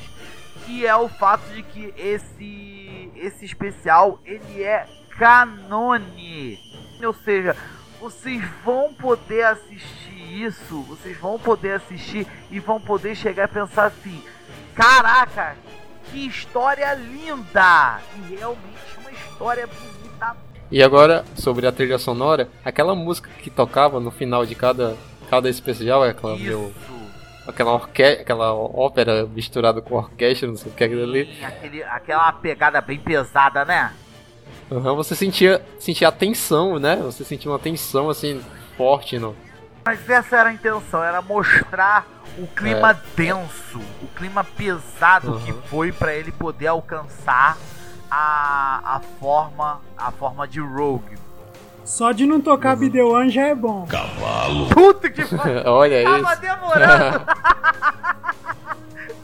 [0.65, 4.85] que é o fato de que esse esse especial ele é
[5.17, 6.57] canone.
[7.03, 7.55] Ou seja,
[7.99, 13.85] vocês vão poder assistir isso, vocês vão poder assistir e vão poder chegar a pensar
[13.85, 14.21] assim:
[14.75, 15.55] caraca,
[16.11, 17.99] que história linda!
[18.15, 20.37] E realmente uma história bonita
[20.71, 24.95] E agora, sobre a trilha sonora, aquela música que tocava no final de cada,
[25.29, 26.71] cada especial, é aquela, meu,
[27.47, 31.43] aquela, orque aquela ópera misturada com orquestra, não sei o que é aquilo ali.
[31.43, 33.91] Aquele, aquela pegada bem pesada, né?
[34.69, 36.97] Uhum, você sentia, sentia a tensão, né?
[36.97, 38.41] Você sentia uma tensão assim
[38.75, 39.35] forte no.
[39.85, 42.05] Mas essa era a intenção, era mostrar
[42.37, 45.39] o clima denso, o clima pesado Uhum.
[45.39, 47.57] que foi pra ele poder alcançar
[48.11, 51.17] a, a forma a forma de Rogue.
[51.85, 53.87] Só de não tocar Bidewan já é bom.
[54.73, 55.61] Puta que pariu!
[55.71, 56.41] Olha Tava isso.
[56.41, 57.25] demorando!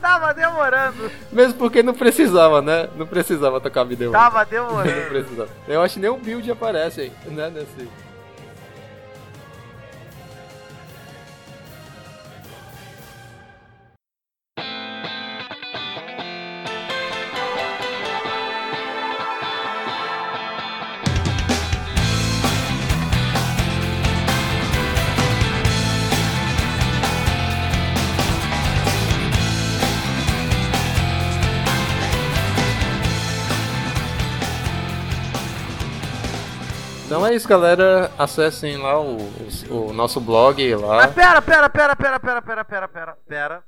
[0.04, 1.10] Tava demorando!
[1.32, 2.90] Mesmo porque não precisava, né?
[2.98, 4.12] Não precisava tocar vídeo.
[4.12, 5.08] Tava Não demorando!
[5.08, 5.50] precisava.
[5.66, 7.50] Eu acho que nem o build aparece aí, né?
[7.50, 7.88] Nesse.
[37.24, 38.12] Então é isso, galera.
[38.18, 39.16] Acessem lá o,
[39.70, 40.98] o, o nosso blog lá.
[40.98, 43.64] Mas pera, pera, pera, pera, pera, pera, pera, pera, pera.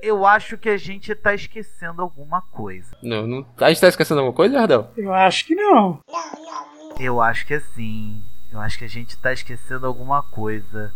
[0.00, 2.96] Eu acho que a gente tá esquecendo alguma coisa.
[3.02, 3.46] Não, não...
[3.58, 4.88] A gente tá esquecendo alguma coisa, Jardel?
[4.96, 5.98] Eu acho que não.
[7.00, 8.22] Eu acho que é sim.
[8.52, 10.94] Eu acho que a gente tá esquecendo alguma coisa.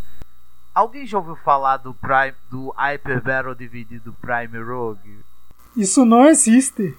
[0.73, 5.19] Alguém já ouviu falar do Prime do Hyper Battle DVD do Prime Rogue?
[5.75, 6.97] Isso não existe.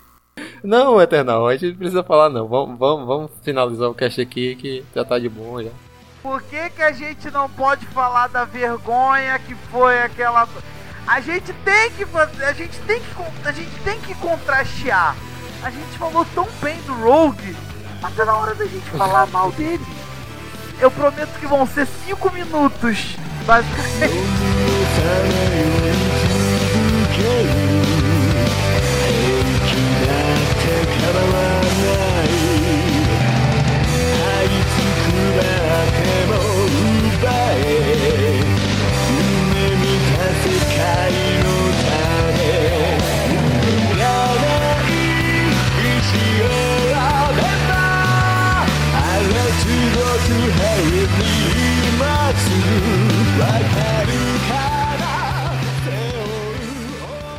[0.66, 2.48] Não, Eternal, a gente não precisa falar não.
[2.48, 5.70] Vamos, vamos, vamos finalizar o cast aqui que já tá de bom já.
[6.20, 10.48] Por que, que a gente não pode falar da vergonha que foi aquela.
[11.06, 12.44] A gente tem que fazer.
[12.44, 13.48] A gente tem que.
[13.48, 15.14] A gente tem que contrastear.
[15.62, 17.56] A gente falou tão bem do Rogue,
[18.02, 19.86] mas tá na hora da gente falar mal dele.
[20.80, 23.16] Eu prometo que vão ser 5 minutos.
[23.46, 24.12] Basicamente.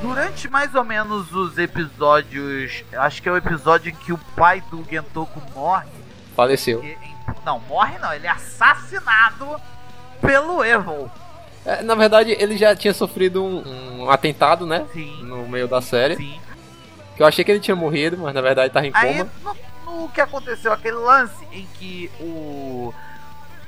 [0.02, 2.84] Durante mais ou menos os episódios.
[2.94, 5.88] Acho que é o episódio em que o pai do Gentoku morre.
[6.36, 6.82] Faleceu.
[6.82, 6.98] que-
[7.46, 9.60] não, morre não, ele é assassinado
[10.22, 11.10] pelo Evil.
[11.66, 14.86] É, na verdade, ele já tinha sofrido um, um atentado, né?
[14.94, 15.24] Sim.
[15.24, 16.16] No meio da série.
[16.16, 16.40] Sim.
[17.16, 19.30] Que eu achei que ele tinha morrido, mas na verdade tava em Aí, coma.
[19.86, 22.94] no, no que aconteceu, aquele lance em que o.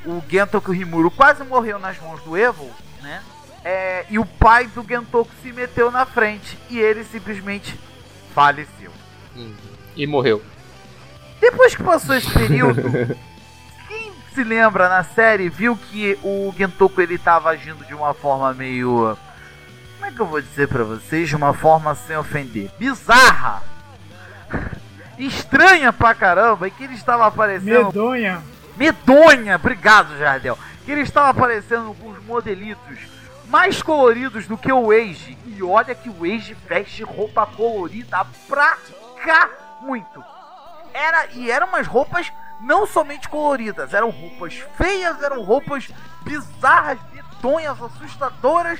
[0.06, 3.22] O Gentoku Rimuru quase morreu nas mãos do Evil, né?
[3.64, 7.78] É, e o pai do Gentoku se meteu na frente e ele simplesmente
[8.34, 8.92] faleceu.
[9.36, 9.54] Hum.
[9.96, 10.42] E morreu.
[11.42, 12.82] Depois que passou esse período,
[13.88, 18.54] quem se lembra na série viu que o Gentoku ele tava agindo de uma forma
[18.54, 19.18] meio.
[19.96, 21.28] Como é que eu vou dizer pra vocês?
[21.28, 22.72] De uma forma sem ofender.
[22.80, 23.62] Bizarra!
[25.20, 27.88] Estranha pra caramba, e que ele estava aparecendo.
[27.88, 28.42] Medonha.
[28.80, 29.58] Medonha!
[29.58, 30.58] Obrigado, Jardel!
[30.86, 32.98] Que ele estava aparecendo com os modelitos
[33.50, 35.38] mais coloridos do que o Age.
[35.46, 38.78] E olha que o Age veste roupa colorida pra
[39.22, 39.50] cá
[39.82, 40.24] muito.
[40.94, 45.90] Era, e eram umas roupas não somente coloridas, eram roupas feias, eram roupas
[46.22, 48.80] bizarras, medonhas, assustadoras.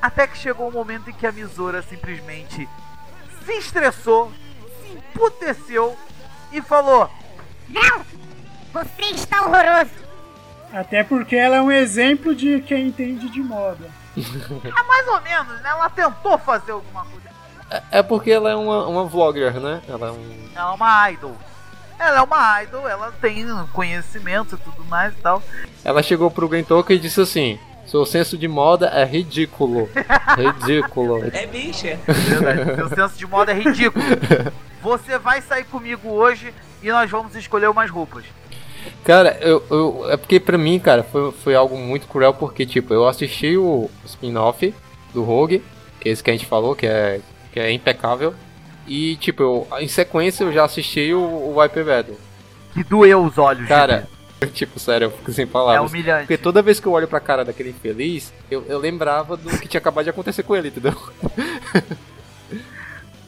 [0.00, 2.66] Até que chegou o momento em que a Misora simplesmente
[3.44, 4.32] se estressou,
[4.80, 5.94] se emputeceu
[6.50, 7.10] e falou:
[7.68, 8.14] Não!
[8.74, 9.92] Você está horroroso!
[10.72, 13.88] Até porque ela é um exemplo de quem entende de moda.
[14.16, 15.70] É mais ou menos, né?
[15.70, 17.28] Ela tentou fazer alguma coisa.
[17.70, 19.80] É, é porque ela é uma, uma vlogger, né?
[19.88, 20.48] Ela é um.
[20.54, 21.36] Ela é uma idol.
[21.98, 25.42] Ela é uma idol, ela tem conhecimento e tudo mais e tal.
[25.84, 29.88] Ela chegou pro Gentoku e disse assim: Seu senso de moda é ridículo.
[30.36, 31.20] ridículo.
[31.30, 34.04] Verdade, Seu senso de moda é ridículo.
[34.82, 38.24] Você vai sair comigo hoje e nós vamos escolher umas roupas.
[39.04, 42.92] Cara, eu, eu- é porque pra mim, cara, foi, foi algo muito cruel, porque, tipo,
[42.94, 44.74] eu assisti o spin-off
[45.12, 45.62] do Rogue,
[46.00, 47.20] que é esse que a gente falou, que é,
[47.52, 48.34] que é impecável,
[48.86, 52.16] e, tipo, eu, em sequência eu já assisti o, o Wipe Battle.
[52.72, 53.68] Que doeu os olhos.
[53.68, 54.08] Cara,
[54.52, 55.90] tipo, sério, eu fico sem é palavras.
[55.90, 56.22] humilhante.
[56.26, 59.68] Porque toda vez que eu olho pra cara daquele infeliz, eu, eu lembrava do que
[59.68, 60.94] tinha acabado de acontecer com ele, entendeu?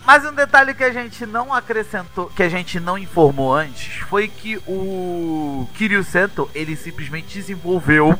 [0.06, 4.28] Mas um detalhe que a gente não acrescentou, que a gente não informou antes, foi
[4.28, 8.16] que o Kiryu Sento, ele simplesmente desenvolveu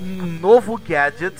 [0.00, 1.34] um novo gadget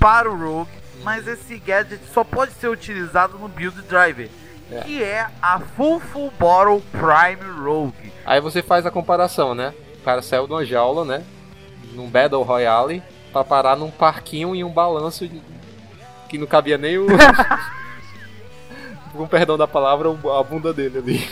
[0.00, 0.70] para o Rogue,
[1.04, 4.28] mas esse gadget só pode ser utilizado no Build Driver,
[4.68, 4.80] É.
[4.80, 8.12] que é a Full Full Bottle Prime Rogue.
[8.26, 9.72] Aí você faz a comparação, né?
[10.00, 11.22] O cara saiu de uma jaula, né?
[11.94, 13.00] Num Battle Royale,
[13.32, 15.28] pra parar num parquinho e um balanço
[16.28, 17.06] que não cabia nem o.
[19.12, 21.30] Com perdão da palavra, a bunda dele ali.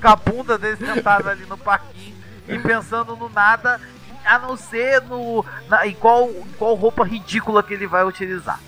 [0.00, 2.16] Com a bunda dele sentada ali no parquinho
[2.48, 3.80] e pensando no nada,
[4.24, 8.60] a não ser no, na, em, qual, em qual roupa ridícula que ele vai utilizar.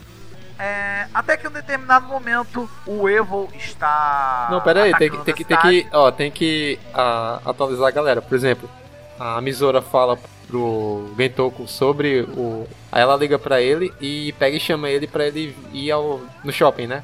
[0.59, 4.49] É, até que em um determinado momento o Evo está.
[4.51, 7.88] Não, pera aí, tem que, tem a que, tem que, ó, tem que ah, atualizar
[7.88, 8.23] a galera.
[8.23, 8.71] Por exemplo,
[9.19, 12.69] a Misora fala pro Gentoku sobre o.
[12.93, 16.53] Aí ela liga pra ele e pega e chama ele pra ele ir ao, no
[16.53, 17.03] shopping, né?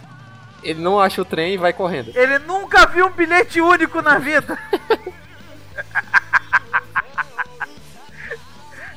[0.63, 2.13] Ele não acha o trem e vai correndo.
[2.15, 4.59] Ele nunca viu um bilhete único na vida.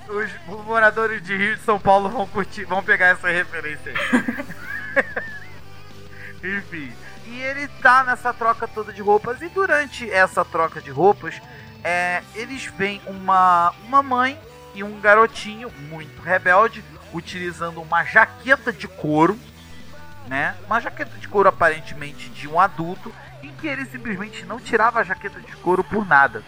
[0.09, 0.30] Os
[0.66, 3.97] moradores de Rio de São Paulo vão curtir, vão pegar essa referência aí.
[6.57, 6.91] Enfim.
[7.28, 9.41] E ele tá nessa troca toda de roupas.
[9.41, 11.41] E durante essa troca de roupas,
[11.84, 14.38] é, eles veem uma, uma mãe
[14.74, 16.84] e um garotinho muito rebelde
[17.14, 19.39] utilizando uma jaqueta de couro
[20.28, 20.55] né?
[20.65, 23.13] Uma jaqueta de couro aparentemente de um adulto,
[23.43, 26.43] em que ele simplesmente não tirava a jaqueta de couro por nada.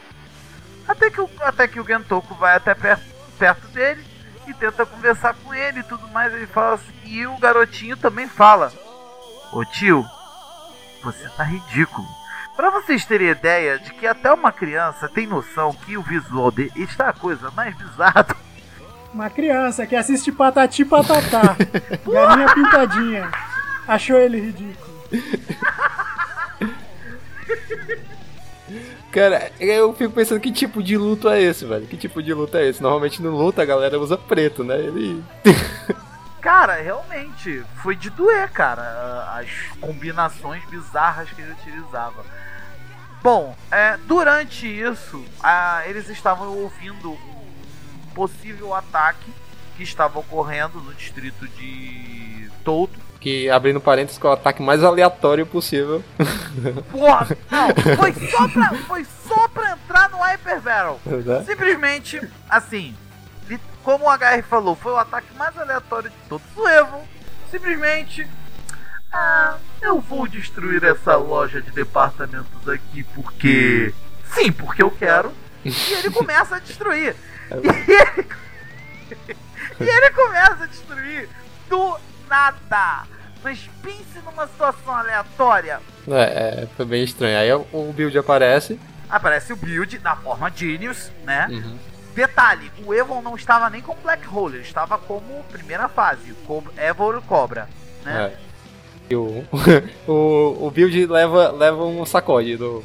[0.87, 3.03] Até que o, até que o Gentoku vai até perto,
[3.39, 4.03] perto dele
[4.47, 6.33] e tenta conversar com ele e tudo mais.
[6.33, 8.71] Ele fala assim, e o garotinho também fala:
[9.51, 10.05] Ô tio,
[11.03, 12.07] você tá ridículo.
[12.55, 16.71] Pra vocês terem ideia de que até uma criança tem noção que o visual dele
[16.75, 18.23] está a coisa mais bizarra.
[18.23, 18.35] do-
[19.13, 21.55] Uma criança que assiste Patati Patatá,
[22.05, 23.31] galinha pintadinha,
[23.87, 24.93] achou ele ridículo.
[29.11, 31.85] Cara, eu fico pensando que tipo de luto é esse, velho?
[31.85, 32.81] Que tipo de luto é esse?
[32.81, 34.79] Normalmente no luto a galera usa preto, né?
[34.79, 35.23] Ele.
[36.41, 39.47] Cara, realmente, foi de doer, cara, as
[39.79, 42.25] combinações bizarras que ele utilizava.
[43.21, 49.31] Bom, é, durante isso, ah, eles estavam ouvindo um possível ataque
[49.77, 52.99] que estava ocorrendo no distrito de Touto.
[53.23, 56.03] Que, abrindo parênteses, que é o ataque mais aleatório possível.
[56.91, 60.99] Porra, não, foi só pra, foi só pra entrar no Hyper Battle.
[61.05, 61.43] né?
[61.45, 62.93] Simplesmente, assim,
[63.81, 67.01] como o HR falou, foi o ataque mais aleatório de todos o Evo.
[67.49, 68.27] Simplesmente,
[69.13, 73.93] ah, eu vou destruir essa loja de departamentos aqui porque.
[74.33, 75.31] Sim, porque eu quero.
[75.63, 77.15] E ele começa a destruir.
[77.51, 78.27] E ele,
[79.79, 81.29] e ele começa a destruir
[81.69, 81.97] do
[82.33, 83.03] nada.
[83.43, 85.79] Mas pense numa situação aleatória.
[86.07, 87.37] É, é, foi bem estranho.
[87.37, 88.79] Aí o- o build aparece.
[89.09, 91.47] Aparece o build na forma Genius, né?
[91.49, 91.77] Uhum.
[92.15, 96.71] Detalhe, o Evil não estava nem como Black Hole, ele estava como primeira fase, como
[96.77, 97.67] Evil Cobra,
[98.05, 98.31] né?
[98.33, 98.37] É.
[99.09, 99.43] E o,
[100.07, 102.83] o, o build leva, leva um sacode do.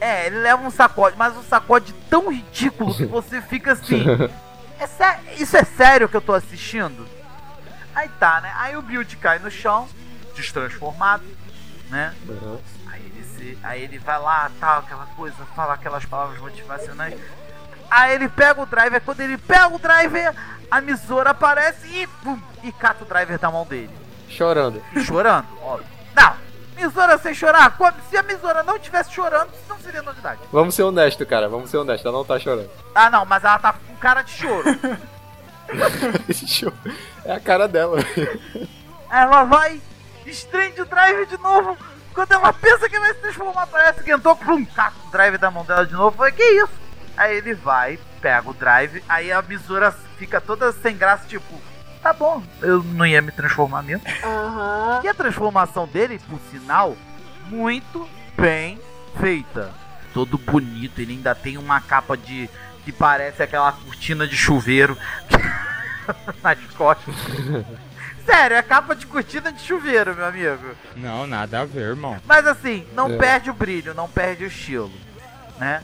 [0.00, 0.26] É.
[0.26, 4.04] ele leva um sacode, mas um sacode tão ridículo que você fica assim.
[4.80, 7.06] é sé- isso é sério que eu tô assistindo?
[7.94, 8.52] Aí tá, né?
[8.56, 9.88] Aí o build cai no chão,
[10.34, 11.24] destransformado,
[11.88, 12.14] né?
[12.28, 12.60] Uhum.
[12.90, 17.18] Aí ele, se, aí ele vai lá, tal, aquela coisa, fala aquelas palavras motivacionais.
[17.90, 20.34] Aí ele pega o driver, quando ele pega o driver,
[20.70, 23.90] a Misora aparece e, pum, e cata o driver da mão dele.
[24.28, 24.82] Chorando.
[25.04, 25.86] Chorando, óbvio.
[26.16, 26.34] Não,
[26.76, 27.76] Misora sem chorar,
[28.10, 30.40] se a Misora não tivesse chorando, isso não seria novidade.
[30.50, 31.48] Vamos ser honestos, cara.
[31.48, 32.04] Vamos ser honestos.
[32.04, 32.70] Ela não tá chorando.
[32.94, 34.64] Ah não, mas ela tá com cara de choro.
[37.24, 37.98] É a cara dela.
[39.10, 39.80] ela vai,
[40.26, 41.76] estende o drive de novo.
[42.12, 45.36] Quando ela pensa que vai se transformar, parece que entrou com um cata o drive
[45.38, 46.16] da mão dela de novo.
[46.16, 46.72] Foi que isso?
[47.16, 51.60] Aí ele vai, pega o drive, aí a Misora fica toda sem graça, tipo,
[52.02, 54.04] tá bom, eu não ia me transformar mesmo.
[55.02, 56.96] E a transformação dele, por sinal,
[57.46, 58.80] muito bem
[59.20, 59.70] feita.
[60.12, 62.48] Todo bonito, ele ainda tem uma capa de.
[62.84, 64.96] Que parece aquela cortina de chuveiro
[66.42, 67.14] nas costas.
[68.24, 70.74] Sério, é capa de cortina de chuveiro, meu amigo.
[70.96, 72.18] Não, nada a ver, irmão.
[72.24, 73.16] Mas assim, não É.
[73.16, 74.92] perde o brilho, não perde o estilo,
[75.58, 75.82] né?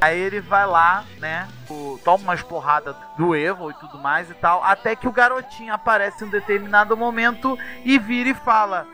[0.00, 1.46] Aí ele vai lá, né?
[1.70, 4.62] o- toma umas porradas do Evo e tudo mais e tal.
[4.64, 8.86] Até que o garotinho aparece em um determinado momento e vira e fala: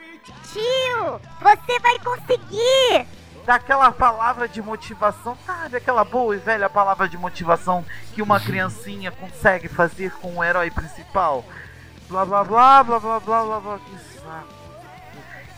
[0.52, 3.06] Tio, você vai conseguir!
[3.48, 5.78] Daquela palavra de motivação, sabe?
[5.78, 7.82] Aquela boa e velha palavra de motivação
[8.14, 11.42] que uma criancinha consegue fazer com o herói principal.
[12.10, 13.78] Blá blá blá blá blá blá blá blá.
[13.78, 14.48] Que saco.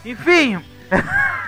[0.05, 0.65] Enfim.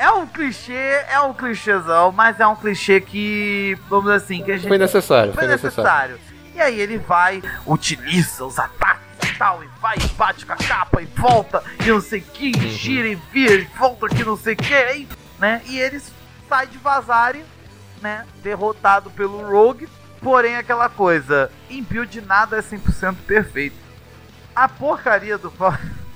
[0.00, 4.56] É um clichê, é um clichêzão, mas é um clichê que, vamos assim, que a
[4.56, 5.32] gente Foi necessário.
[5.32, 6.12] foi Foi necessário.
[6.14, 6.54] necessário.
[6.54, 10.56] E aí ele vai, utiliza os ataques e tal, e vai, e bate com a
[10.56, 12.62] capa, e volta, e não sei o que, Uhum.
[12.62, 15.08] e gira e vira, e volta aqui não sei o que, aí,
[15.38, 15.62] né?
[15.66, 16.00] E ele
[16.48, 17.44] sai de Vazari,
[18.00, 18.26] né?
[18.42, 19.88] Derrotado pelo Rogue,
[20.20, 23.76] porém aquela coisa, em build nada é 100% perfeito.
[24.54, 25.78] A porcaria do Power...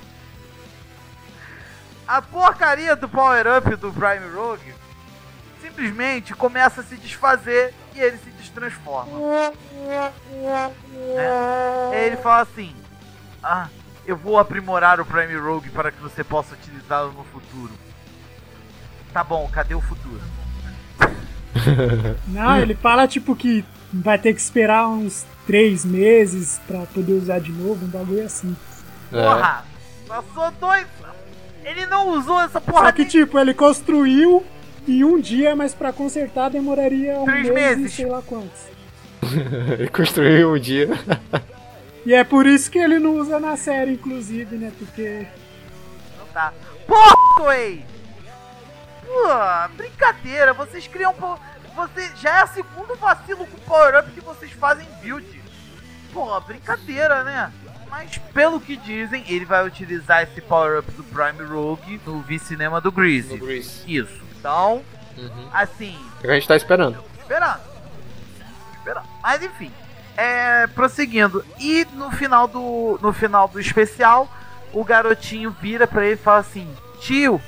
[2.06, 4.74] A porcaria do Power Up do Prime Rogue
[5.60, 9.12] simplesmente começa a se desfazer e ele se destransforma.
[11.92, 12.74] Aí ele fala assim:
[13.42, 13.68] Ah,
[14.04, 17.72] eu vou aprimorar o Prime Rogue para que você possa utilizá-lo no futuro.
[19.12, 20.20] Tá bom, cadê o futuro?
[22.28, 27.40] Não, ele fala tipo que vai ter que esperar uns três meses pra poder usar
[27.40, 28.56] de novo, um bagulho assim.
[29.12, 29.22] É.
[29.22, 29.64] Porra!
[30.08, 30.86] Passou dois.
[31.64, 34.44] Ele não usou essa porra Só que de- tipo, ele construiu
[34.88, 37.92] em um dia, mas pra consertar demoraria um Três mês meses.
[37.92, 38.72] e sei lá quantos.
[39.78, 40.88] Ele construiu um dia.
[42.04, 44.72] E é por isso que ele não usa na série, inclusive, né?
[44.76, 45.24] Porque
[46.18, 46.52] Não tá.
[46.88, 47.84] Porra, Toei!
[49.76, 51.14] Brincadeira, vocês criam.
[51.74, 55.42] Você já é o segundo vacilo com Power Up que vocês fazem em build.
[56.12, 57.50] Pô, brincadeira, né?
[57.90, 62.80] Mas pelo que dizem, ele vai utilizar esse Power Up do Prime Rogue no V-Cinema
[62.80, 63.36] do Greasy.
[63.86, 64.20] Isso.
[64.38, 64.82] Então,
[65.16, 65.48] Uhum.
[65.52, 67.02] assim, É o que a gente tá esperando.
[67.20, 67.60] esperando.
[68.78, 69.06] Esperando.
[69.22, 69.70] Mas enfim.
[70.16, 71.44] É, prosseguindo.
[71.58, 74.28] E no final do no final do especial,
[74.72, 77.40] o garotinho vira pra ele e fala assim: tio,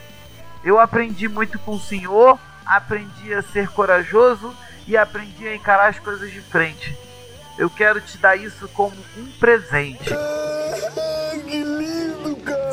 [0.64, 4.54] eu aprendi muito com o senhor, aprendi a ser corajoso
[4.86, 6.96] e aprendi a encarar as coisas de frente.
[7.58, 10.10] Eu quero te dar isso como um presente.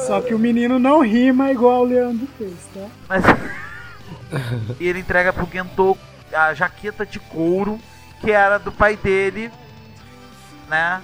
[0.08, 2.88] Só que o menino não rima igual o Leandro fez, tá?
[3.08, 3.24] Mas
[4.80, 5.98] e ele entrega pro Gento
[6.34, 7.80] a jaqueta de couro
[8.22, 9.52] que era do pai dele,
[10.70, 11.02] né?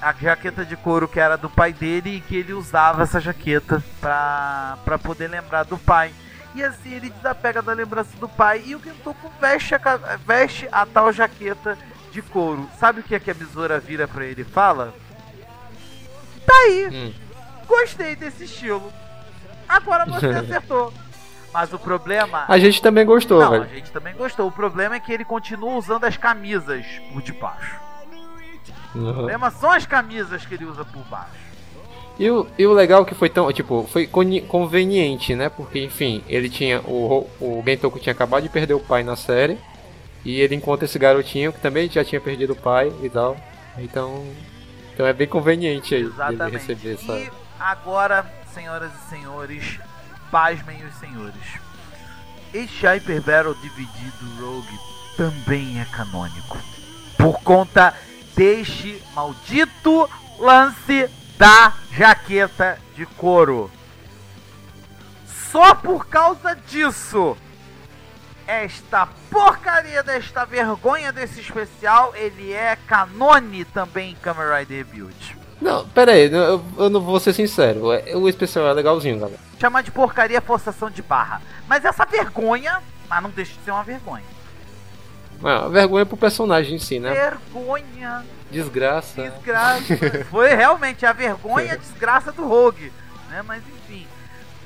[0.00, 3.82] A jaqueta de couro que era do pai dele e que ele usava essa jaqueta
[4.00, 6.12] pra, pra poder lembrar do pai.
[6.54, 9.80] E assim ele desapega da lembrança do pai e o Gentoku veste a,
[10.24, 11.76] veste a tal jaqueta
[12.12, 12.68] de couro.
[12.78, 14.94] Sabe o que, é que a Besoura vira pra ele e fala?
[16.46, 16.88] Tá aí!
[16.92, 17.14] Hum.
[17.66, 18.92] Gostei desse estilo.
[19.68, 20.92] Agora você acertou.
[21.52, 22.44] Mas o problema.
[22.46, 23.70] A gente também gostou, Não, a velho.
[23.74, 24.46] gente também gostou.
[24.46, 27.87] O problema é que ele continua usando as camisas por debaixo.
[28.94, 29.12] O Uhum.
[29.12, 31.48] problema são as camisas que ele usa por baixo.
[32.18, 35.48] E o, e o legal que foi tão, tipo, foi conveniente, né?
[35.48, 39.56] Porque, enfim, ele tinha, o, o Gentoku tinha acabado de perder o pai na série,
[40.24, 43.36] e ele encontra esse garotinho que também já tinha perdido o pai e tal.
[43.78, 44.26] Então,
[44.92, 46.56] então é bem conveniente aí ele Exatamente.
[46.56, 47.12] receber essa...
[47.12, 47.30] E
[47.60, 49.78] agora, senhoras e senhores,
[50.28, 51.34] pasmem os senhores.
[52.52, 54.78] Este Hyper Battle dividido Rogue
[55.16, 56.58] também é canônico.
[57.16, 57.94] Por conta
[58.38, 60.08] deste maldito
[60.38, 63.68] lance da jaqueta de couro.
[65.50, 67.36] Só por causa disso,
[68.46, 75.36] esta porcaria desta vergonha desse especial, ele é canone também em Kamen Rider Build.
[75.60, 79.40] Não, pera aí, eu, eu não vou ser sincero, é- o especial é legalzinho, galera.
[79.60, 81.42] Chamar de porcaria é forçação de barra.
[81.66, 84.22] Mas essa vergonha, mas não deixa de ser uma vergonha.
[85.42, 87.12] Ah, vergonha pro personagem em si, né?
[87.12, 89.22] Vergonha, Desgraça.
[89.30, 90.24] desgraça.
[90.30, 92.92] Foi realmente a vergonha e a desgraça do Rogue.
[93.28, 93.42] Né?
[93.46, 94.06] Mas enfim.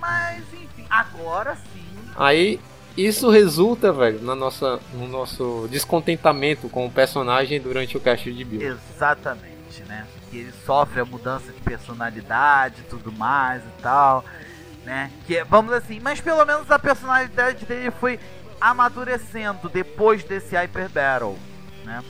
[0.01, 1.85] Mas enfim, agora sim.
[2.17, 2.61] Aí
[2.97, 8.45] isso resulta, velho, na nossa, no nosso descontentamento com o personagem durante o cast de
[8.45, 8.63] Bill.
[8.63, 10.07] Exatamente, né?
[10.31, 14.25] Que ele sofre a mudança de personalidade e tudo mais e tal,
[14.85, 15.11] né?
[15.27, 18.19] Que é- vamos assim, mas pelo menos a personalidade dele foi
[18.71, 21.37] amadurecendo depois desse Hyper Battle,
[21.85, 22.03] né?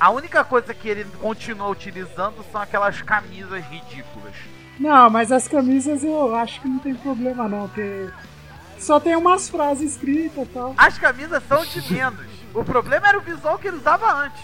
[0.00, 4.34] A única coisa que ele continua utilizando são aquelas camisas ridículas.
[4.80, 8.08] Não, mas as camisas eu acho que não tem problema não, porque
[8.78, 10.74] só tem umas frases escritas e tal.
[10.76, 12.26] As camisas são de menos.
[12.52, 14.42] O problema era o visual que ele usava antes.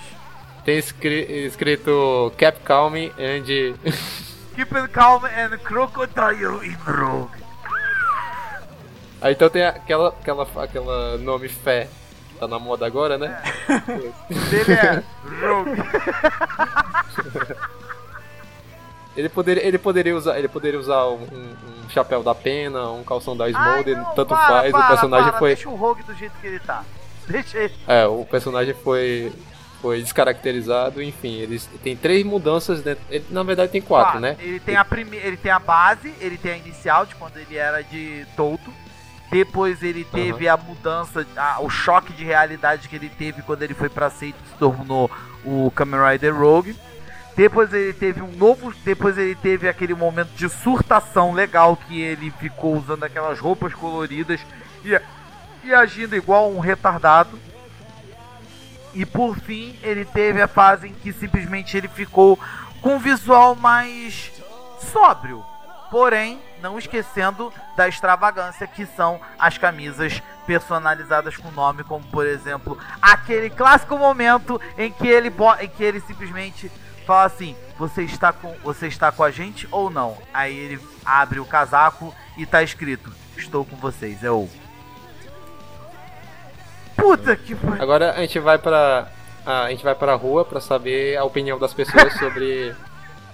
[0.64, 3.44] Tem escri- escrito Cap Calm and
[4.54, 7.37] Keep it calm and crocodile in rogue.
[9.20, 11.88] Aí então tem aquela aquela aquela nome fé
[12.28, 13.42] que tá na moda agora, né?
[14.50, 15.02] Dele é
[15.46, 15.82] rogue.
[19.18, 23.36] Ele poderia ele poderia usar ele poderia usar um, um chapéu da pena, um calção
[23.36, 26.34] da Smolder, tanto para, faz, para, o personagem para, foi Deixa o Rogue do jeito
[26.40, 26.84] que ele tá.
[27.26, 27.74] Deixa ele.
[27.88, 29.32] É, o personagem foi
[29.82, 34.20] foi descaracterizado, enfim, eles tem três mudanças dentro, ele, na verdade tem quatro, Quatro.
[34.20, 34.36] né?
[34.38, 35.16] Ele tem, a prime...
[35.16, 38.72] ele tem a base, ele tem a inicial de quando ele era de Touto.
[39.30, 43.74] Depois ele teve a mudança, a- o choque de realidade que ele teve quando ele
[43.74, 45.10] foi pra Seito e se tornou
[45.44, 46.74] o Kamen Rider Rogue.
[47.36, 48.72] Depois ele teve um novo.
[48.84, 54.40] Depois ele teve aquele momento de surtação legal que ele ficou usando aquelas roupas coloridas
[54.84, 54.98] e,
[55.62, 57.38] e agindo igual um retardado.
[58.94, 62.38] E por fim, ele teve a fase em que simplesmente ele ficou
[62.80, 64.32] com um visual mais
[64.92, 65.44] sóbrio.
[65.90, 72.78] Porém, não esquecendo da extravagância que são as camisas personalizadas com nome, como por exemplo,
[73.00, 76.70] aquele clássico momento em que ele em que ele simplesmente
[77.06, 80.16] fala assim: "Você está com você está com a gente ou não?".
[80.32, 84.22] Aí ele abre o casaco e tá escrito: "Estou com vocês".
[84.22, 84.48] É o
[86.98, 87.56] Puta que.
[87.78, 89.08] Agora a gente vai pra.
[89.46, 92.74] A gente vai pra rua pra saber a opinião das pessoas sobre.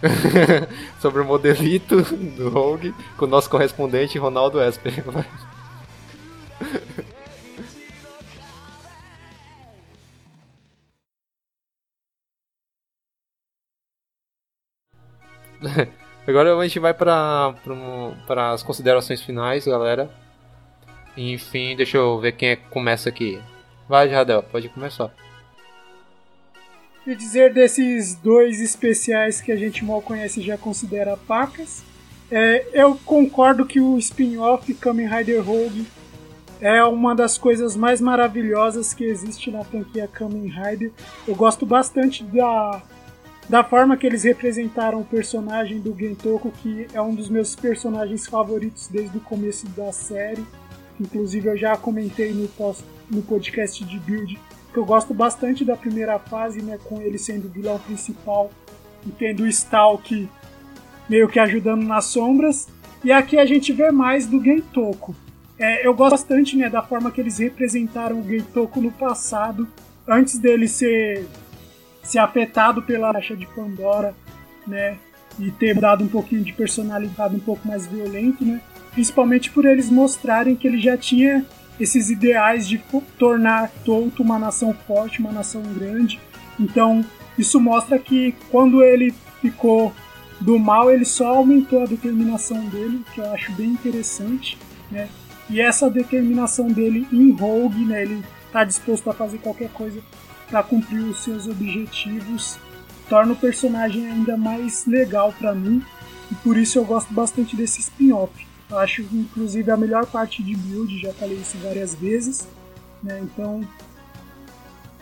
[1.01, 5.05] sobre o modelito do Rogue com o nosso correspondente Ronaldo Esper.
[16.27, 17.55] Agora a gente vai para
[18.53, 20.11] as considerações finais, galera.
[21.17, 23.41] Enfim, deixa eu ver quem é que começa aqui.
[23.89, 25.13] Vai, Jadel, pode começar.
[27.07, 31.83] E dizer desses dois especiais que a gente mal conhece e já considera pacas.
[32.31, 35.87] É, eu concordo que o spin-off Kamen Rider Rogue
[36.61, 40.91] é uma das coisas mais maravilhosas que existe na franquia Kamen Rider.
[41.29, 42.83] Eu gosto bastante da
[43.49, 48.27] da forma que eles representaram o personagem do Gentoko, que é um dos meus personagens
[48.27, 50.45] favoritos desde o começo da série.
[50.99, 54.39] Inclusive eu já comentei no, post, no podcast de build
[54.75, 58.51] que eu gosto bastante da primeira fase, né, com ele sendo o vilão principal
[59.07, 60.29] e tendo o Stalk
[61.09, 62.67] meio que ajudando nas sombras.
[63.05, 65.15] E aqui a gente vê mais do Gentoko.
[65.57, 69.69] É, eu gosto bastante né, da forma que eles representaram o Gentoko no passado,
[70.09, 71.25] antes dele ser,
[72.03, 74.13] ser afetado pela caixa de Pandora,
[74.67, 74.99] né?
[75.39, 78.61] E ter dado um pouquinho de personalidade um pouco mais violento, né?
[78.93, 81.45] Principalmente por eles mostrarem que ele já tinha
[81.79, 82.83] esses ideais de
[83.19, 86.21] tornar Toto uma nação forte, uma nação grande.
[86.59, 87.05] Então,
[87.37, 89.93] isso mostra que quando ele ficou
[90.41, 94.59] do mal, ele só aumentou a determinação dele, que eu acho bem interessante,
[94.91, 95.09] né?
[95.49, 98.03] E essa determinação dele em Rogue, né?
[98.03, 100.01] Ele está disposto a fazer qualquer coisa
[100.49, 102.59] para cumprir os seus objetivos,
[103.09, 105.83] torna o personagem ainda mais legal para mim
[106.31, 108.33] e por isso eu gosto bastante desse spin-off.
[108.73, 112.49] Acho inclusive a melhor parte de build, já falei isso várias vezes,
[113.03, 113.21] né?
[113.23, 113.63] Então,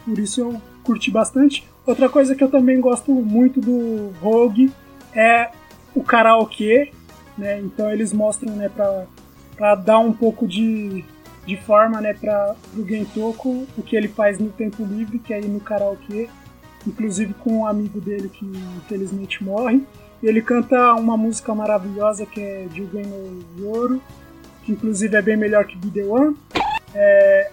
[0.04, 1.66] por isso eu curti bastante.
[1.86, 4.72] Outra coisa que eu também gosto muito do Rogue
[5.14, 5.50] é
[5.94, 6.92] o karaokê,
[7.36, 7.60] né?
[7.60, 11.04] Então eles mostram, né, para dar um pouco de
[11.46, 15.40] de forma né, para o Gentoko o que ele faz no tempo livre, que é
[15.40, 16.28] ir no karaokê,
[16.86, 19.82] inclusive com um amigo dele que infelizmente morre.
[20.22, 24.00] Ele canta uma música maravilhosa que é Jugen no Yoro,
[24.62, 26.36] que inclusive é bem melhor que Be The One.
[26.94, 27.50] É...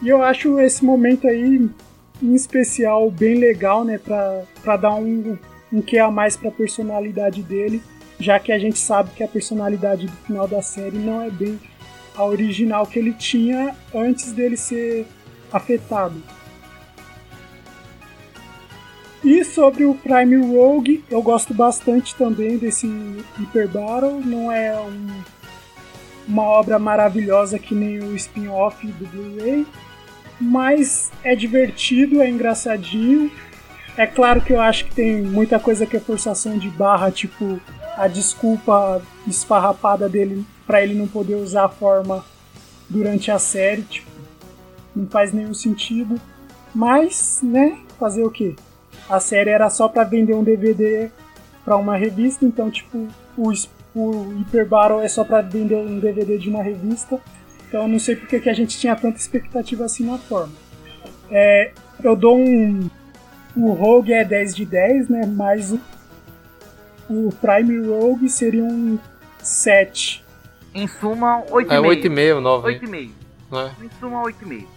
[0.00, 1.68] E eu acho esse momento aí,
[2.22, 5.36] em especial, bem legal, né, para dar um,
[5.72, 7.82] um que a mais para a personalidade dele,
[8.20, 11.58] já que a gente sabe que a personalidade do final da série não é bem
[12.16, 15.06] a original que ele tinha antes dele ser
[15.52, 16.22] afetado.
[19.24, 22.86] E sobre o Prime Rogue, eu gosto bastante também desse
[23.38, 24.20] Hyper Battle.
[24.20, 25.06] Não é um,
[26.28, 29.66] uma obra maravilhosa que nem o spin-off do Blu-ray,
[30.38, 33.32] mas é divertido, é engraçadinho.
[33.96, 37.58] É claro que eu acho que tem muita coisa que é forçação de barra, tipo
[37.96, 42.22] a desculpa esfarrapada dele para ele não poder usar a forma
[42.90, 44.10] durante a série, tipo,
[44.94, 46.20] não faz nenhum sentido.
[46.74, 48.54] Mas, né, fazer o quê?
[49.08, 51.10] A série era só para vender um DVD
[51.64, 53.52] para uma revista, então tipo, o,
[53.94, 57.20] o Hyper Battle é só para vender um DVD de uma revista.
[57.68, 60.52] Então eu não sei porque que a gente tinha tanta expectativa assim na forma.
[61.30, 62.88] É, eu dou um.
[63.56, 65.26] O Rogue é 10 de 10, né?
[65.26, 65.80] Mas o,
[67.08, 68.98] o Prime Rogue seria um
[69.38, 70.24] 7.
[70.74, 71.72] Em suma, 8,5.
[71.72, 72.78] É 8,5, 9.
[72.80, 73.10] 8,5.
[73.52, 73.84] É.
[73.84, 74.73] Em suma, 8,5.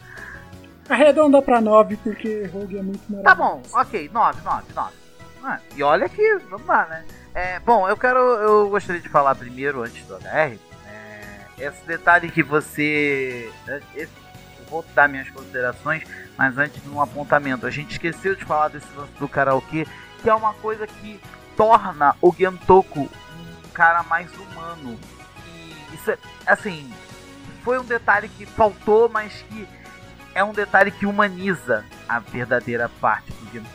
[0.89, 3.23] Arredonda pra 9, porque Rogue é muito maravilhoso.
[3.23, 4.93] Tá bom, ok, 9, 9, 9.
[5.43, 7.05] Ah, e olha que, vamos lá, né?
[7.33, 10.57] É, bom, eu quero, eu gostaria de falar primeiro, antes do HR,
[10.87, 13.51] é, esse detalhe que você...
[13.95, 14.11] Esse,
[14.59, 16.03] eu vou dar minhas considerações,
[16.37, 17.65] mas antes de um apontamento.
[17.65, 19.85] A gente esqueceu de falar desse lance do karaokê,
[20.21, 21.19] que é uma coisa que
[21.55, 24.97] torna o Gentoku um cara mais humano
[25.93, 26.91] isso é, assim,
[27.63, 29.67] foi um detalhe que faltou, mas que
[30.37, 33.67] é um detalhe que humaniza a verdadeira parte do game.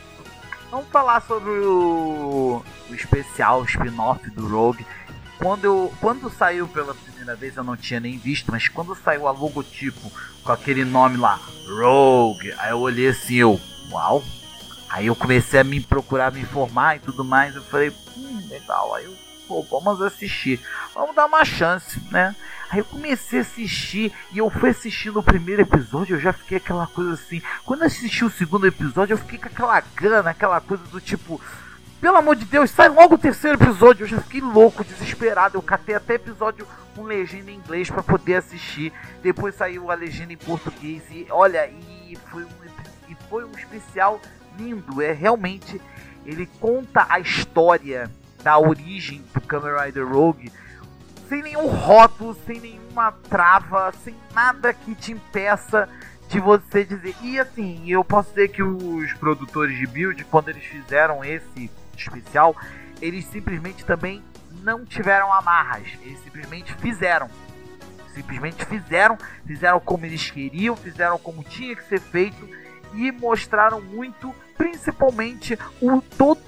[0.71, 4.87] Vamos falar sobre o, o especial, o spin-off do Rogue.
[5.37, 9.27] Quando, eu, quando saiu pela primeira vez eu não tinha nem visto, mas quando saiu
[9.27, 10.09] a logotipo
[10.41, 11.37] com aquele nome lá,
[11.67, 13.59] Rogue, aí eu olhei assim, eu,
[13.91, 14.23] uau.
[14.89, 17.55] Aí eu comecei a me procurar, me informar e tudo mais.
[17.55, 18.95] Eu falei, hum, legal.
[18.95, 19.13] Aí eu
[19.49, 20.61] pô, vamos assistir,
[20.95, 22.33] vamos dar uma chance, né?
[22.73, 26.57] Aí eu comecei a assistir e eu fui assistindo o primeiro episódio, eu já fiquei
[26.57, 27.39] aquela coisa assim.
[27.63, 31.39] Quando eu assisti o segundo episódio, eu fiquei com aquela gana, aquela coisa do tipo,
[32.01, 34.05] pelo amor de Deus, sai logo o terceiro episódio.
[34.05, 35.55] Eu já fiquei louco, desesperado.
[35.55, 38.91] Eu catei até episódio com legenda em inglês para poder assistir.
[39.21, 42.49] Depois saiu a legenda em português e olha, e foi um,
[43.07, 44.19] e foi um especial
[44.57, 44.99] lindo.
[44.99, 45.79] É realmente
[46.25, 48.09] ele conta a história
[48.43, 50.51] da origem do Kamen Rider Rogue
[51.27, 55.89] sem nenhum rótulo, sem nenhuma trava, sem nada que te impeça
[56.27, 57.15] de você dizer.
[57.21, 62.55] E assim, eu posso dizer que os produtores de build, quando eles fizeram esse especial,
[63.01, 64.23] eles simplesmente também
[64.61, 67.29] não tiveram amarras, eles simplesmente fizeram.
[68.13, 72.47] Simplesmente fizeram, fizeram como eles queriam, fizeram como tinha que ser feito
[72.93, 76.39] e mostraram muito, principalmente o todo,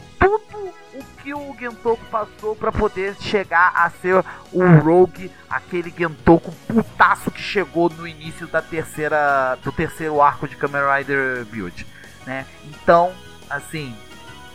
[0.97, 7.29] o que o Gentoku passou para poder chegar a ser o Rogue, aquele Gentoku putaço
[7.31, 11.85] que chegou no início da terceira do terceiro arco de Kamen Rider Build,
[12.25, 12.45] né?
[12.63, 13.11] Então,
[13.49, 13.95] assim,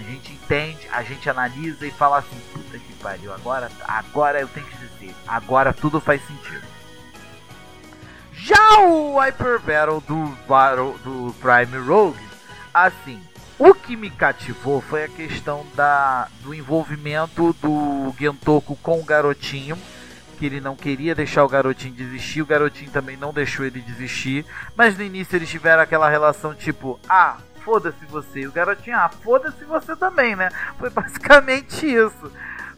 [0.00, 4.48] A gente entende, a gente analisa e fala assim, puta que pariu, agora, agora eu
[4.48, 6.66] tenho que dizer, agora tudo faz sentido.
[8.32, 10.34] Já o Hyper Battle do,
[11.04, 12.18] do Prime Rogue,
[12.72, 13.22] assim,
[13.60, 19.76] o que me cativou foi a questão da, do envolvimento do Gentoku com o garotinho,
[20.38, 24.46] que ele não queria deixar o garotinho desistir, o garotinho também não deixou ele desistir,
[24.74, 29.62] mas no início eles tiveram aquela relação tipo, ah, foda-se você, o garotinho, ah, foda-se
[29.66, 30.48] você também, né?
[30.80, 32.32] Foi basicamente isso.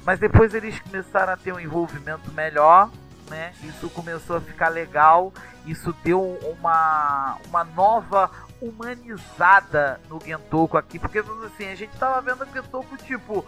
[0.05, 2.91] Mas depois eles começaram a ter um envolvimento melhor,
[3.31, 3.53] né?
[3.63, 5.33] Isso começou a ficar legal,
[5.65, 6.21] isso deu
[6.59, 8.29] uma, uma nova
[8.63, 13.45] humanizada no Gentoku aqui, porque assim, a gente tava vendo o Gentoku tipo.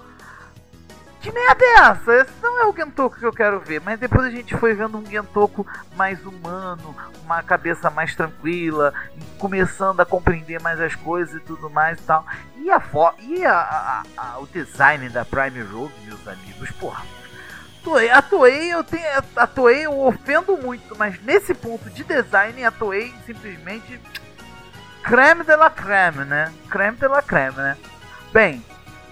[1.20, 2.14] Que merda é essa?
[2.16, 3.80] Esse não é o Gentoku que eu quero ver.
[3.80, 6.94] Mas depois a gente foi vendo um Gentoku mais humano,
[7.24, 8.92] uma cabeça mais tranquila,
[9.38, 12.26] começando a compreender mais as coisas e tudo mais e tal.
[12.58, 12.82] E, a,
[13.20, 17.02] e a, a, a o design da Prime Road, meus amigos, porra.
[18.12, 19.04] A Toei, eu tenho,
[19.36, 24.00] a Toei eu ofendo muito, mas nesse ponto de design a Toei simplesmente
[25.04, 26.52] creme de la creme, né?
[26.70, 27.76] Creme de la creme, né?
[28.32, 28.64] Bem,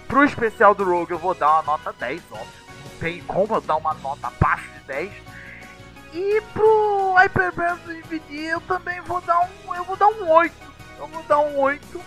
[0.08, 2.62] pro especial do Rogue eu vou dar uma nota 10, óbvio.
[2.84, 5.12] Não tem como eu dar uma nota abaixo de 10.
[6.14, 9.74] E pro Hyperverse DVD eu também vou dar um.
[9.74, 10.54] Eu vou dar um 8.
[10.98, 12.00] Eu vou dar um 8.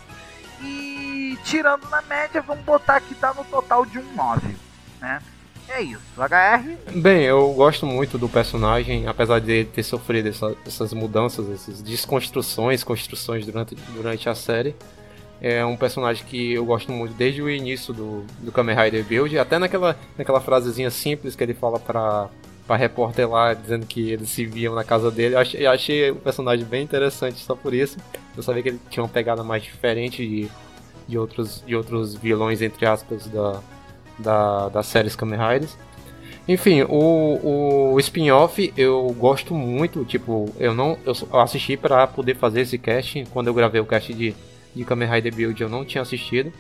[0.61, 4.57] E tirando na média, vamos botar que tá no total de um 9,
[4.99, 5.21] né?
[5.67, 6.77] É isso, HR.
[6.95, 11.81] Bem, eu gosto muito do personagem, apesar de ele ter sofrido essa, essas mudanças, essas
[11.81, 14.75] desconstruções, construções durante, durante a série.
[15.41, 19.37] É um personagem que eu gosto muito desde o início do, do Kamen Rider Build,
[19.37, 22.29] até naquela, naquela frasezinha simples que ele fala pra,
[22.65, 25.35] pra repórter lá, dizendo que eles se viam na casa dele.
[25.35, 27.97] Eu achei, eu achei o personagem bem interessante só por isso.
[28.35, 30.49] Eu sabia que ele tinha uma pegada mais diferente de,
[31.07, 33.61] de, outros, de outros vilões, entre aspas, da,
[34.19, 35.77] da, das séries Kamen Riders.
[36.47, 42.61] Enfim, o, o spin-off eu gosto muito, tipo, eu não eu assisti para poder fazer
[42.61, 44.35] esse cast, quando eu gravei o cast de,
[44.75, 46.53] de Kamen Rider Build eu não tinha assistido,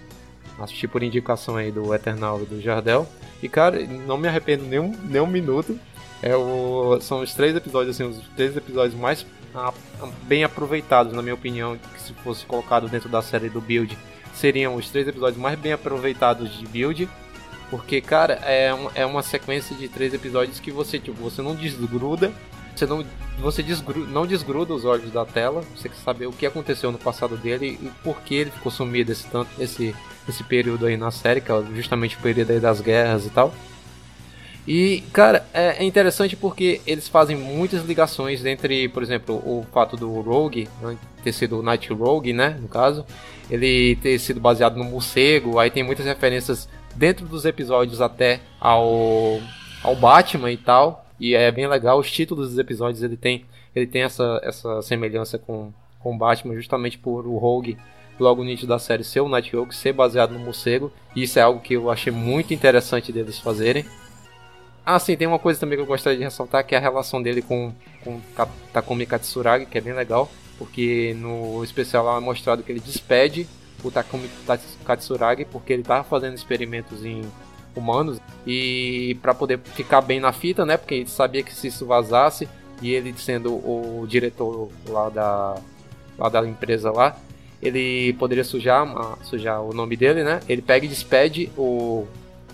[0.59, 3.07] assisti por indicação aí do Eternal e do Jardel,
[3.43, 5.77] e cara, não me arrependo nem um, nem um minuto,
[6.23, 9.71] é o, são os três episódios, assim, os três episódios mais a,
[10.23, 13.95] bem aproveitados, na minha opinião, que se fosse colocado dentro da série do Build,
[14.33, 17.07] seriam os três episódios mais bem aproveitados de Build,
[17.69, 21.55] porque, cara, é, uma, é uma sequência de três episódios que você, tipo, você não
[21.55, 22.31] desgruda.
[22.75, 23.05] Você não,
[23.39, 25.63] você desgruda, não desgruda os olhos da tela.
[25.75, 29.11] Você quer saber o que aconteceu no passado dele e por que ele ficou sumido
[29.11, 29.95] esse tanto esse,
[30.27, 33.53] esse período aí na série, que é justamente o período aí das guerras e tal.
[34.67, 39.95] E, cara, é, é interessante porque eles fazem muitas ligações entre, por exemplo, o fato
[39.95, 43.05] do Rogue né, ter sido o Night Rogue, né, no caso,
[43.49, 49.39] ele ter sido baseado no morcego, aí tem muitas referências dentro dos episódios até ao,
[49.83, 51.05] ao Batman e tal.
[51.19, 55.37] E é bem legal, os títulos dos episódios ele tem, ele tem essa, essa semelhança
[55.37, 57.77] com, com Batman, justamente por o Rogue,
[58.19, 60.91] logo no início da série, ser o Rogue, ser baseado no morcego.
[61.15, 63.85] E isso é algo que eu achei muito interessante deles fazerem.
[64.85, 67.21] Ah, sim, tem uma coisa também que eu gostaria de ressaltar, que é a relação
[67.21, 67.73] dele com,
[68.03, 68.21] com
[68.71, 70.29] Takumi Katsuragi, que é bem legal,
[70.59, 73.47] porque no especial lá é mostrado que ele despede
[73.85, 74.29] o Takumi
[74.83, 77.21] Katsuragi porque ele estava fazendo experimentos em
[77.75, 80.77] humanos e para poder ficar bem na fita, né?
[80.77, 82.47] Porque ele sabia que se isso vazasse
[82.81, 85.55] e ele sendo o diretor lá da
[86.17, 87.17] lá da empresa lá,
[87.61, 88.87] ele poderia sujar,
[89.23, 90.39] sujar o nome dele, né?
[90.47, 92.07] Ele pega e despede o,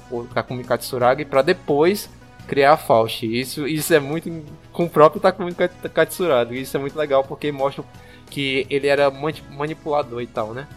[0.09, 2.09] o Takumi Katsuragi para depois
[2.47, 3.23] criar a Faust.
[3.23, 4.29] Isso, isso é muito
[4.73, 6.59] com o próprio Takumi Katsuragi.
[6.59, 7.83] Isso é muito legal porque mostra
[8.29, 10.67] que ele era manipulador e tal, né?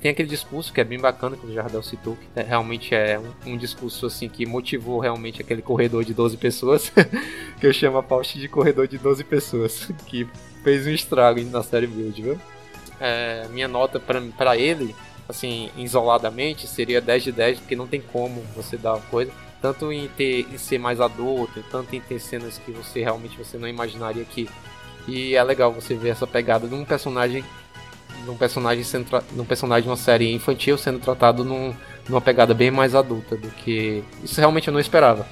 [0.00, 3.52] Tem aquele discurso que é bem bacana, que o Jardel citou, que realmente é um,
[3.52, 6.92] um, discurso assim que motivou realmente aquele corredor de 12 pessoas,
[7.60, 10.26] que eu chamo a Faust de corredor de 12 pessoas, que
[10.62, 12.40] fez um estrago na série Build, viu?
[13.00, 14.94] É, minha nota para ele,
[15.28, 19.92] assim, isoladamente, seria 10 de 10, porque não tem como você dar uma coisa, tanto
[19.92, 23.68] em, ter, em ser mais adulto, tanto em ter cenas que você realmente você não
[23.68, 24.48] imaginaria que.
[25.08, 27.44] E é legal você ver essa pegada de um personagem
[28.24, 31.74] num personagem sendo num personagem de uma série infantil sendo tratado num,
[32.08, 35.26] numa pegada bem mais adulta do que isso realmente eu não esperava.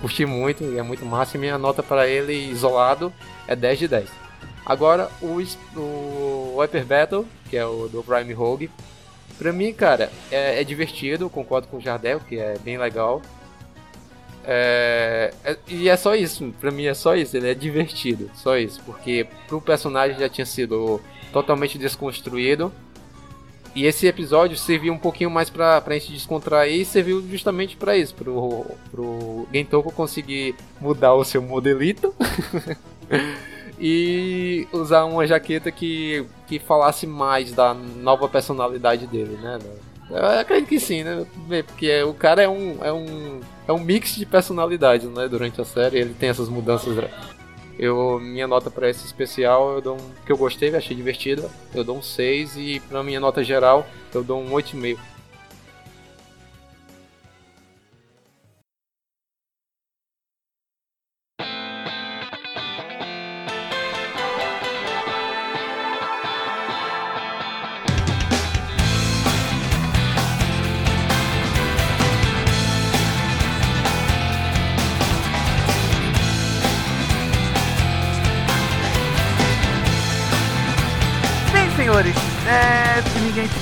[0.00, 3.12] Curti muito e é muito massa e minha nota para ele isolado
[3.46, 4.08] é 10 de 10.
[4.66, 5.38] Agora o,
[5.78, 8.70] o Hyper Battle, que é o do Prime Rogue,
[9.38, 13.20] pra mim, cara, é, é divertido, concordo com o Jardel, que é bem legal.
[14.46, 18.58] É, é, e é só isso, pra mim é só isso, ele é divertido, só
[18.58, 21.00] isso, porque pro personagem já tinha sido
[21.34, 22.72] totalmente desconstruído.
[23.74, 27.96] e esse episódio serviu um pouquinho mais pra, pra gente descontrair e serviu justamente para
[27.96, 32.14] isso, pro, pro Gentoko conseguir mudar o seu modelito
[33.80, 39.58] e usar uma jaqueta que, que falasse mais da nova personalidade dele, né?
[40.08, 41.26] Eu acredito que sim, né?
[41.66, 45.26] Porque o cara é um, é um, é um mix de personalidades, né?
[45.26, 46.94] Durante a série, ele tem essas mudanças
[47.78, 51.84] eu, minha nota para esse especial, eu dou um, que eu gostei, achei divertida, eu
[51.84, 54.98] dou um 6 e para minha nota geral, eu dou um 8,5.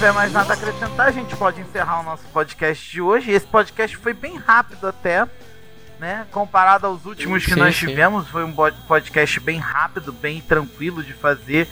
[0.03, 3.31] Tiver mais nada a acrescentar, a gente pode encerrar o nosso podcast de hoje.
[3.31, 5.25] Esse podcast foi bem rápido até,
[6.01, 6.27] né?
[6.33, 8.33] Comparado aos últimos que sim, nós tivemos, sim.
[8.33, 8.53] foi um
[8.89, 11.69] podcast bem rápido, bem tranquilo de fazer.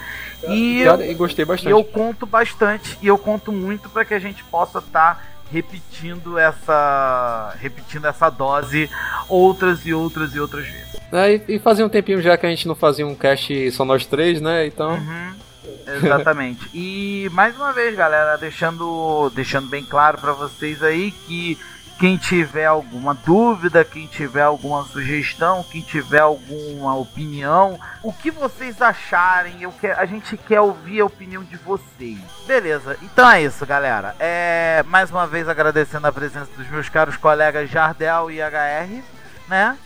[0.49, 1.73] E, Cara, eu, gostei bastante.
[1.73, 6.39] eu conto bastante e eu conto muito para que a gente possa estar tá repetindo
[6.39, 8.89] essa repetindo essa dose
[9.29, 11.01] outras e outras e outras vezes.
[11.11, 13.85] É, e, e fazia um tempinho já que a gente não fazia um cast só
[13.85, 14.67] nós três, né?
[14.67, 14.93] Então.
[14.93, 15.50] Uhum.
[15.97, 16.69] Exatamente.
[16.75, 21.59] E mais uma vez, galera, deixando, deixando bem claro para vocês aí que
[22.01, 28.81] quem tiver alguma dúvida, quem tiver alguma sugestão, quem tiver alguma opinião, o que vocês
[28.81, 32.19] acharem, eu quero, a gente quer ouvir a opinião de vocês.
[32.47, 34.17] Beleza, então é isso, galera.
[34.19, 39.03] É, mais uma vez agradecendo a presença dos meus caros colegas Jardel e HR,
[39.47, 39.77] né?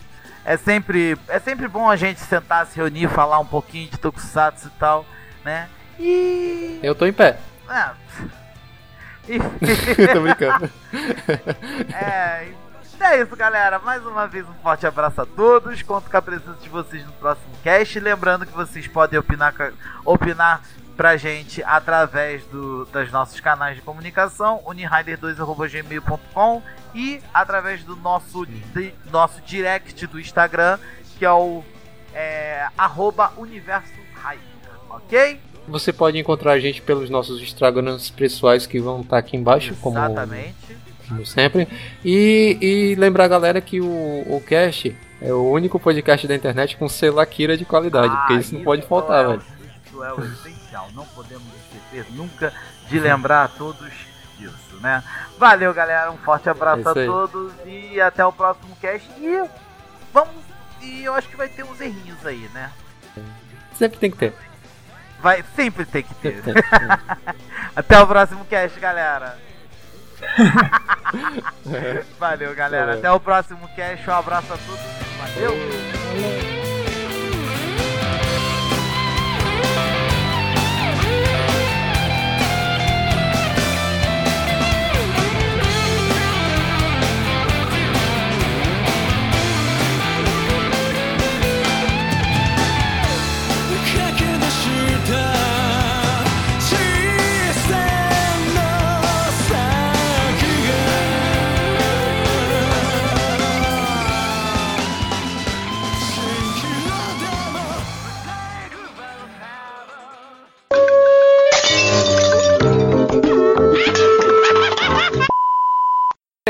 [0.45, 4.67] É sempre, é sempre bom a gente sentar, se reunir, falar um pouquinho de Tokusatsu
[4.67, 5.05] e tal,
[5.43, 5.67] né?
[5.99, 6.79] E.
[6.83, 7.37] Eu tô em pé.
[7.67, 7.93] Ah.
[9.27, 9.39] E...
[10.13, 10.69] tô brincando.
[11.91, 12.47] é.
[12.99, 13.79] É isso, galera.
[13.79, 15.81] Mais uma vez, um forte abraço a todos.
[15.81, 17.99] Conto com a presença de vocês no próximo cast.
[17.99, 19.53] Lembrando que vocês podem opinar,
[20.05, 20.61] opinar
[20.95, 26.61] pra gente através do, dos nossos canais de comunicação, unirider2.gmail.com
[26.93, 30.79] e através do nosso, de, nosso direct do Instagram,
[31.17, 31.63] que é o
[32.13, 34.05] é, arroba universo
[34.95, 35.39] ok?
[35.67, 40.55] Você pode encontrar a gente pelos nossos Instagrams pessoais que vão estar aqui embaixo, Exatamente.
[40.61, 41.67] como, como sempre.
[42.03, 46.77] E, e lembrar a galera que o, o Cast é o único podcast da internet
[46.77, 49.43] com selo Akira de qualidade, ah, porque isso não pode faltar, é, velho.
[49.85, 52.53] Isso é o essencial, não podemos esquecer nunca
[52.87, 53.91] de lembrar a todos
[54.37, 55.03] disso, né?
[55.37, 59.09] Valeu, galera, um forte abraço é a todos e até o próximo cast.
[59.19, 59.43] E
[60.13, 60.43] vamos.
[60.81, 62.71] E eu acho que vai ter uns errinhos aí, né?
[63.73, 64.33] Sempre tem que ter.
[65.25, 66.39] Vai, sempre tem que ter.
[67.75, 69.39] Até o próximo cast, galera.
[72.19, 72.93] Valeu, galera.
[72.93, 74.07] Até o próximo cast.
[74.07, 74.85] Um abraço a todos.
[75.17, 76.54] Valeu.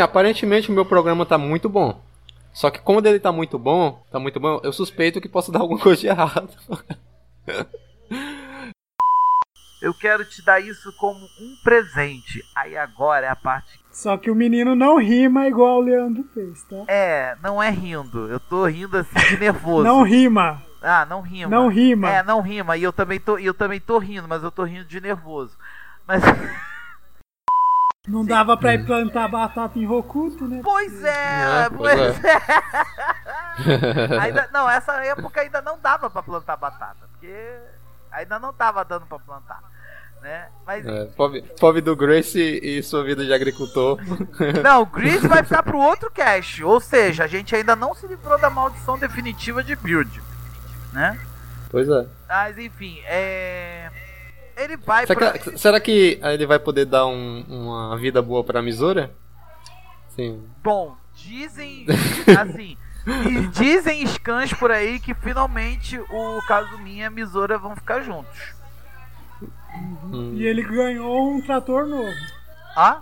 [0.05, 2.01] Aparentemente o meu programa tá muito bom.
[2.53, 5.59] Só que como ele tá muito bom, tá muito bom, eu suspeito que posso dar
[5.59, 6.49] alguma coisa de errado.
[9.81, 12.41] eu quero te dar isso como um presente.
[12.55, 13.77] Aí agora é a parte.
[13.91, 16.83] Só que o menino não rima igual o Leandro fez, tá?
[16.87, 18.29] É, não é rindo.
[18.29, 19.83] Eu tô rindo assim de nervoso.
[19.83, 20.63] não rima.
[20.81, 21.49] Ah, não rima.
[21.49, 22.09] Não rima.
[22.09, 22.77] É, não rima.
[22.77, 25.57] E eu também tô, eu também tô rindo, mas eu tô rindo de nervoso.
[26.07, 26.21] Mas
[28.07, 28.27] Não Sim.
[28.27, 30.61] dava pra ir plantar batata em Rokuto, né?
[30.63, 32.37] Pois é, pois, pois é.
[34.13, 34.19] é.
[34.21, 37.57] ainda, não, essa época ainda não dava pra plantar batata, porque
[38.11, 39.59] ainda não tava dando pra plantar.
[40.21, 40.47] Né?
[40.65, 40.85] Mas...
[40.85, 43.99] É, pobre, pobre do Grace e, e sua vida de agricultor.
[44.63, 46.63] Não, o Grace vai ficar pro outro cast.
[46.63, 50.19] Ou seja, a gente ainda não se livrou da maldição definitiva de Build.
[50.91, 51.19] Né?
[51.69, 52.07] Pois é.
[52.27, 53.91] Mas enfim, é
[54.55, 55.39] ele vai será, pra...
[55.39, 59.11] que, será que ele vai poder dar um, uma vida boa pra Misora?
[60.09, 60.43] Sim.
[60.63, 61.85] Bom, dizem.
[62.39, 62.77] assim.
[63.05, 68.55] E dizem scans por aí que finalmente o Kazuminha e a Misora vão ficar juntos.
[70.11, 70.33] Hum.
[70.35, 72.09] E ele ganhou um trator novo.
[72.75, 73.01] Ah?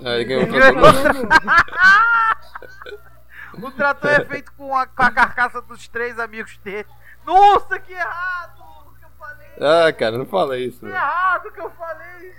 [0.00, 1.28] É, ele ganhou um trator novo.
[3.66, 6.88] o trator é feito com a, com a carcaça dos três amigos dele.
[7.26, 8.57] Nossa, que errado!
[9.60, 10.84] Ah, cara, não fala isso.
[10.86, 12.34] Ah, é Errado que eu falei.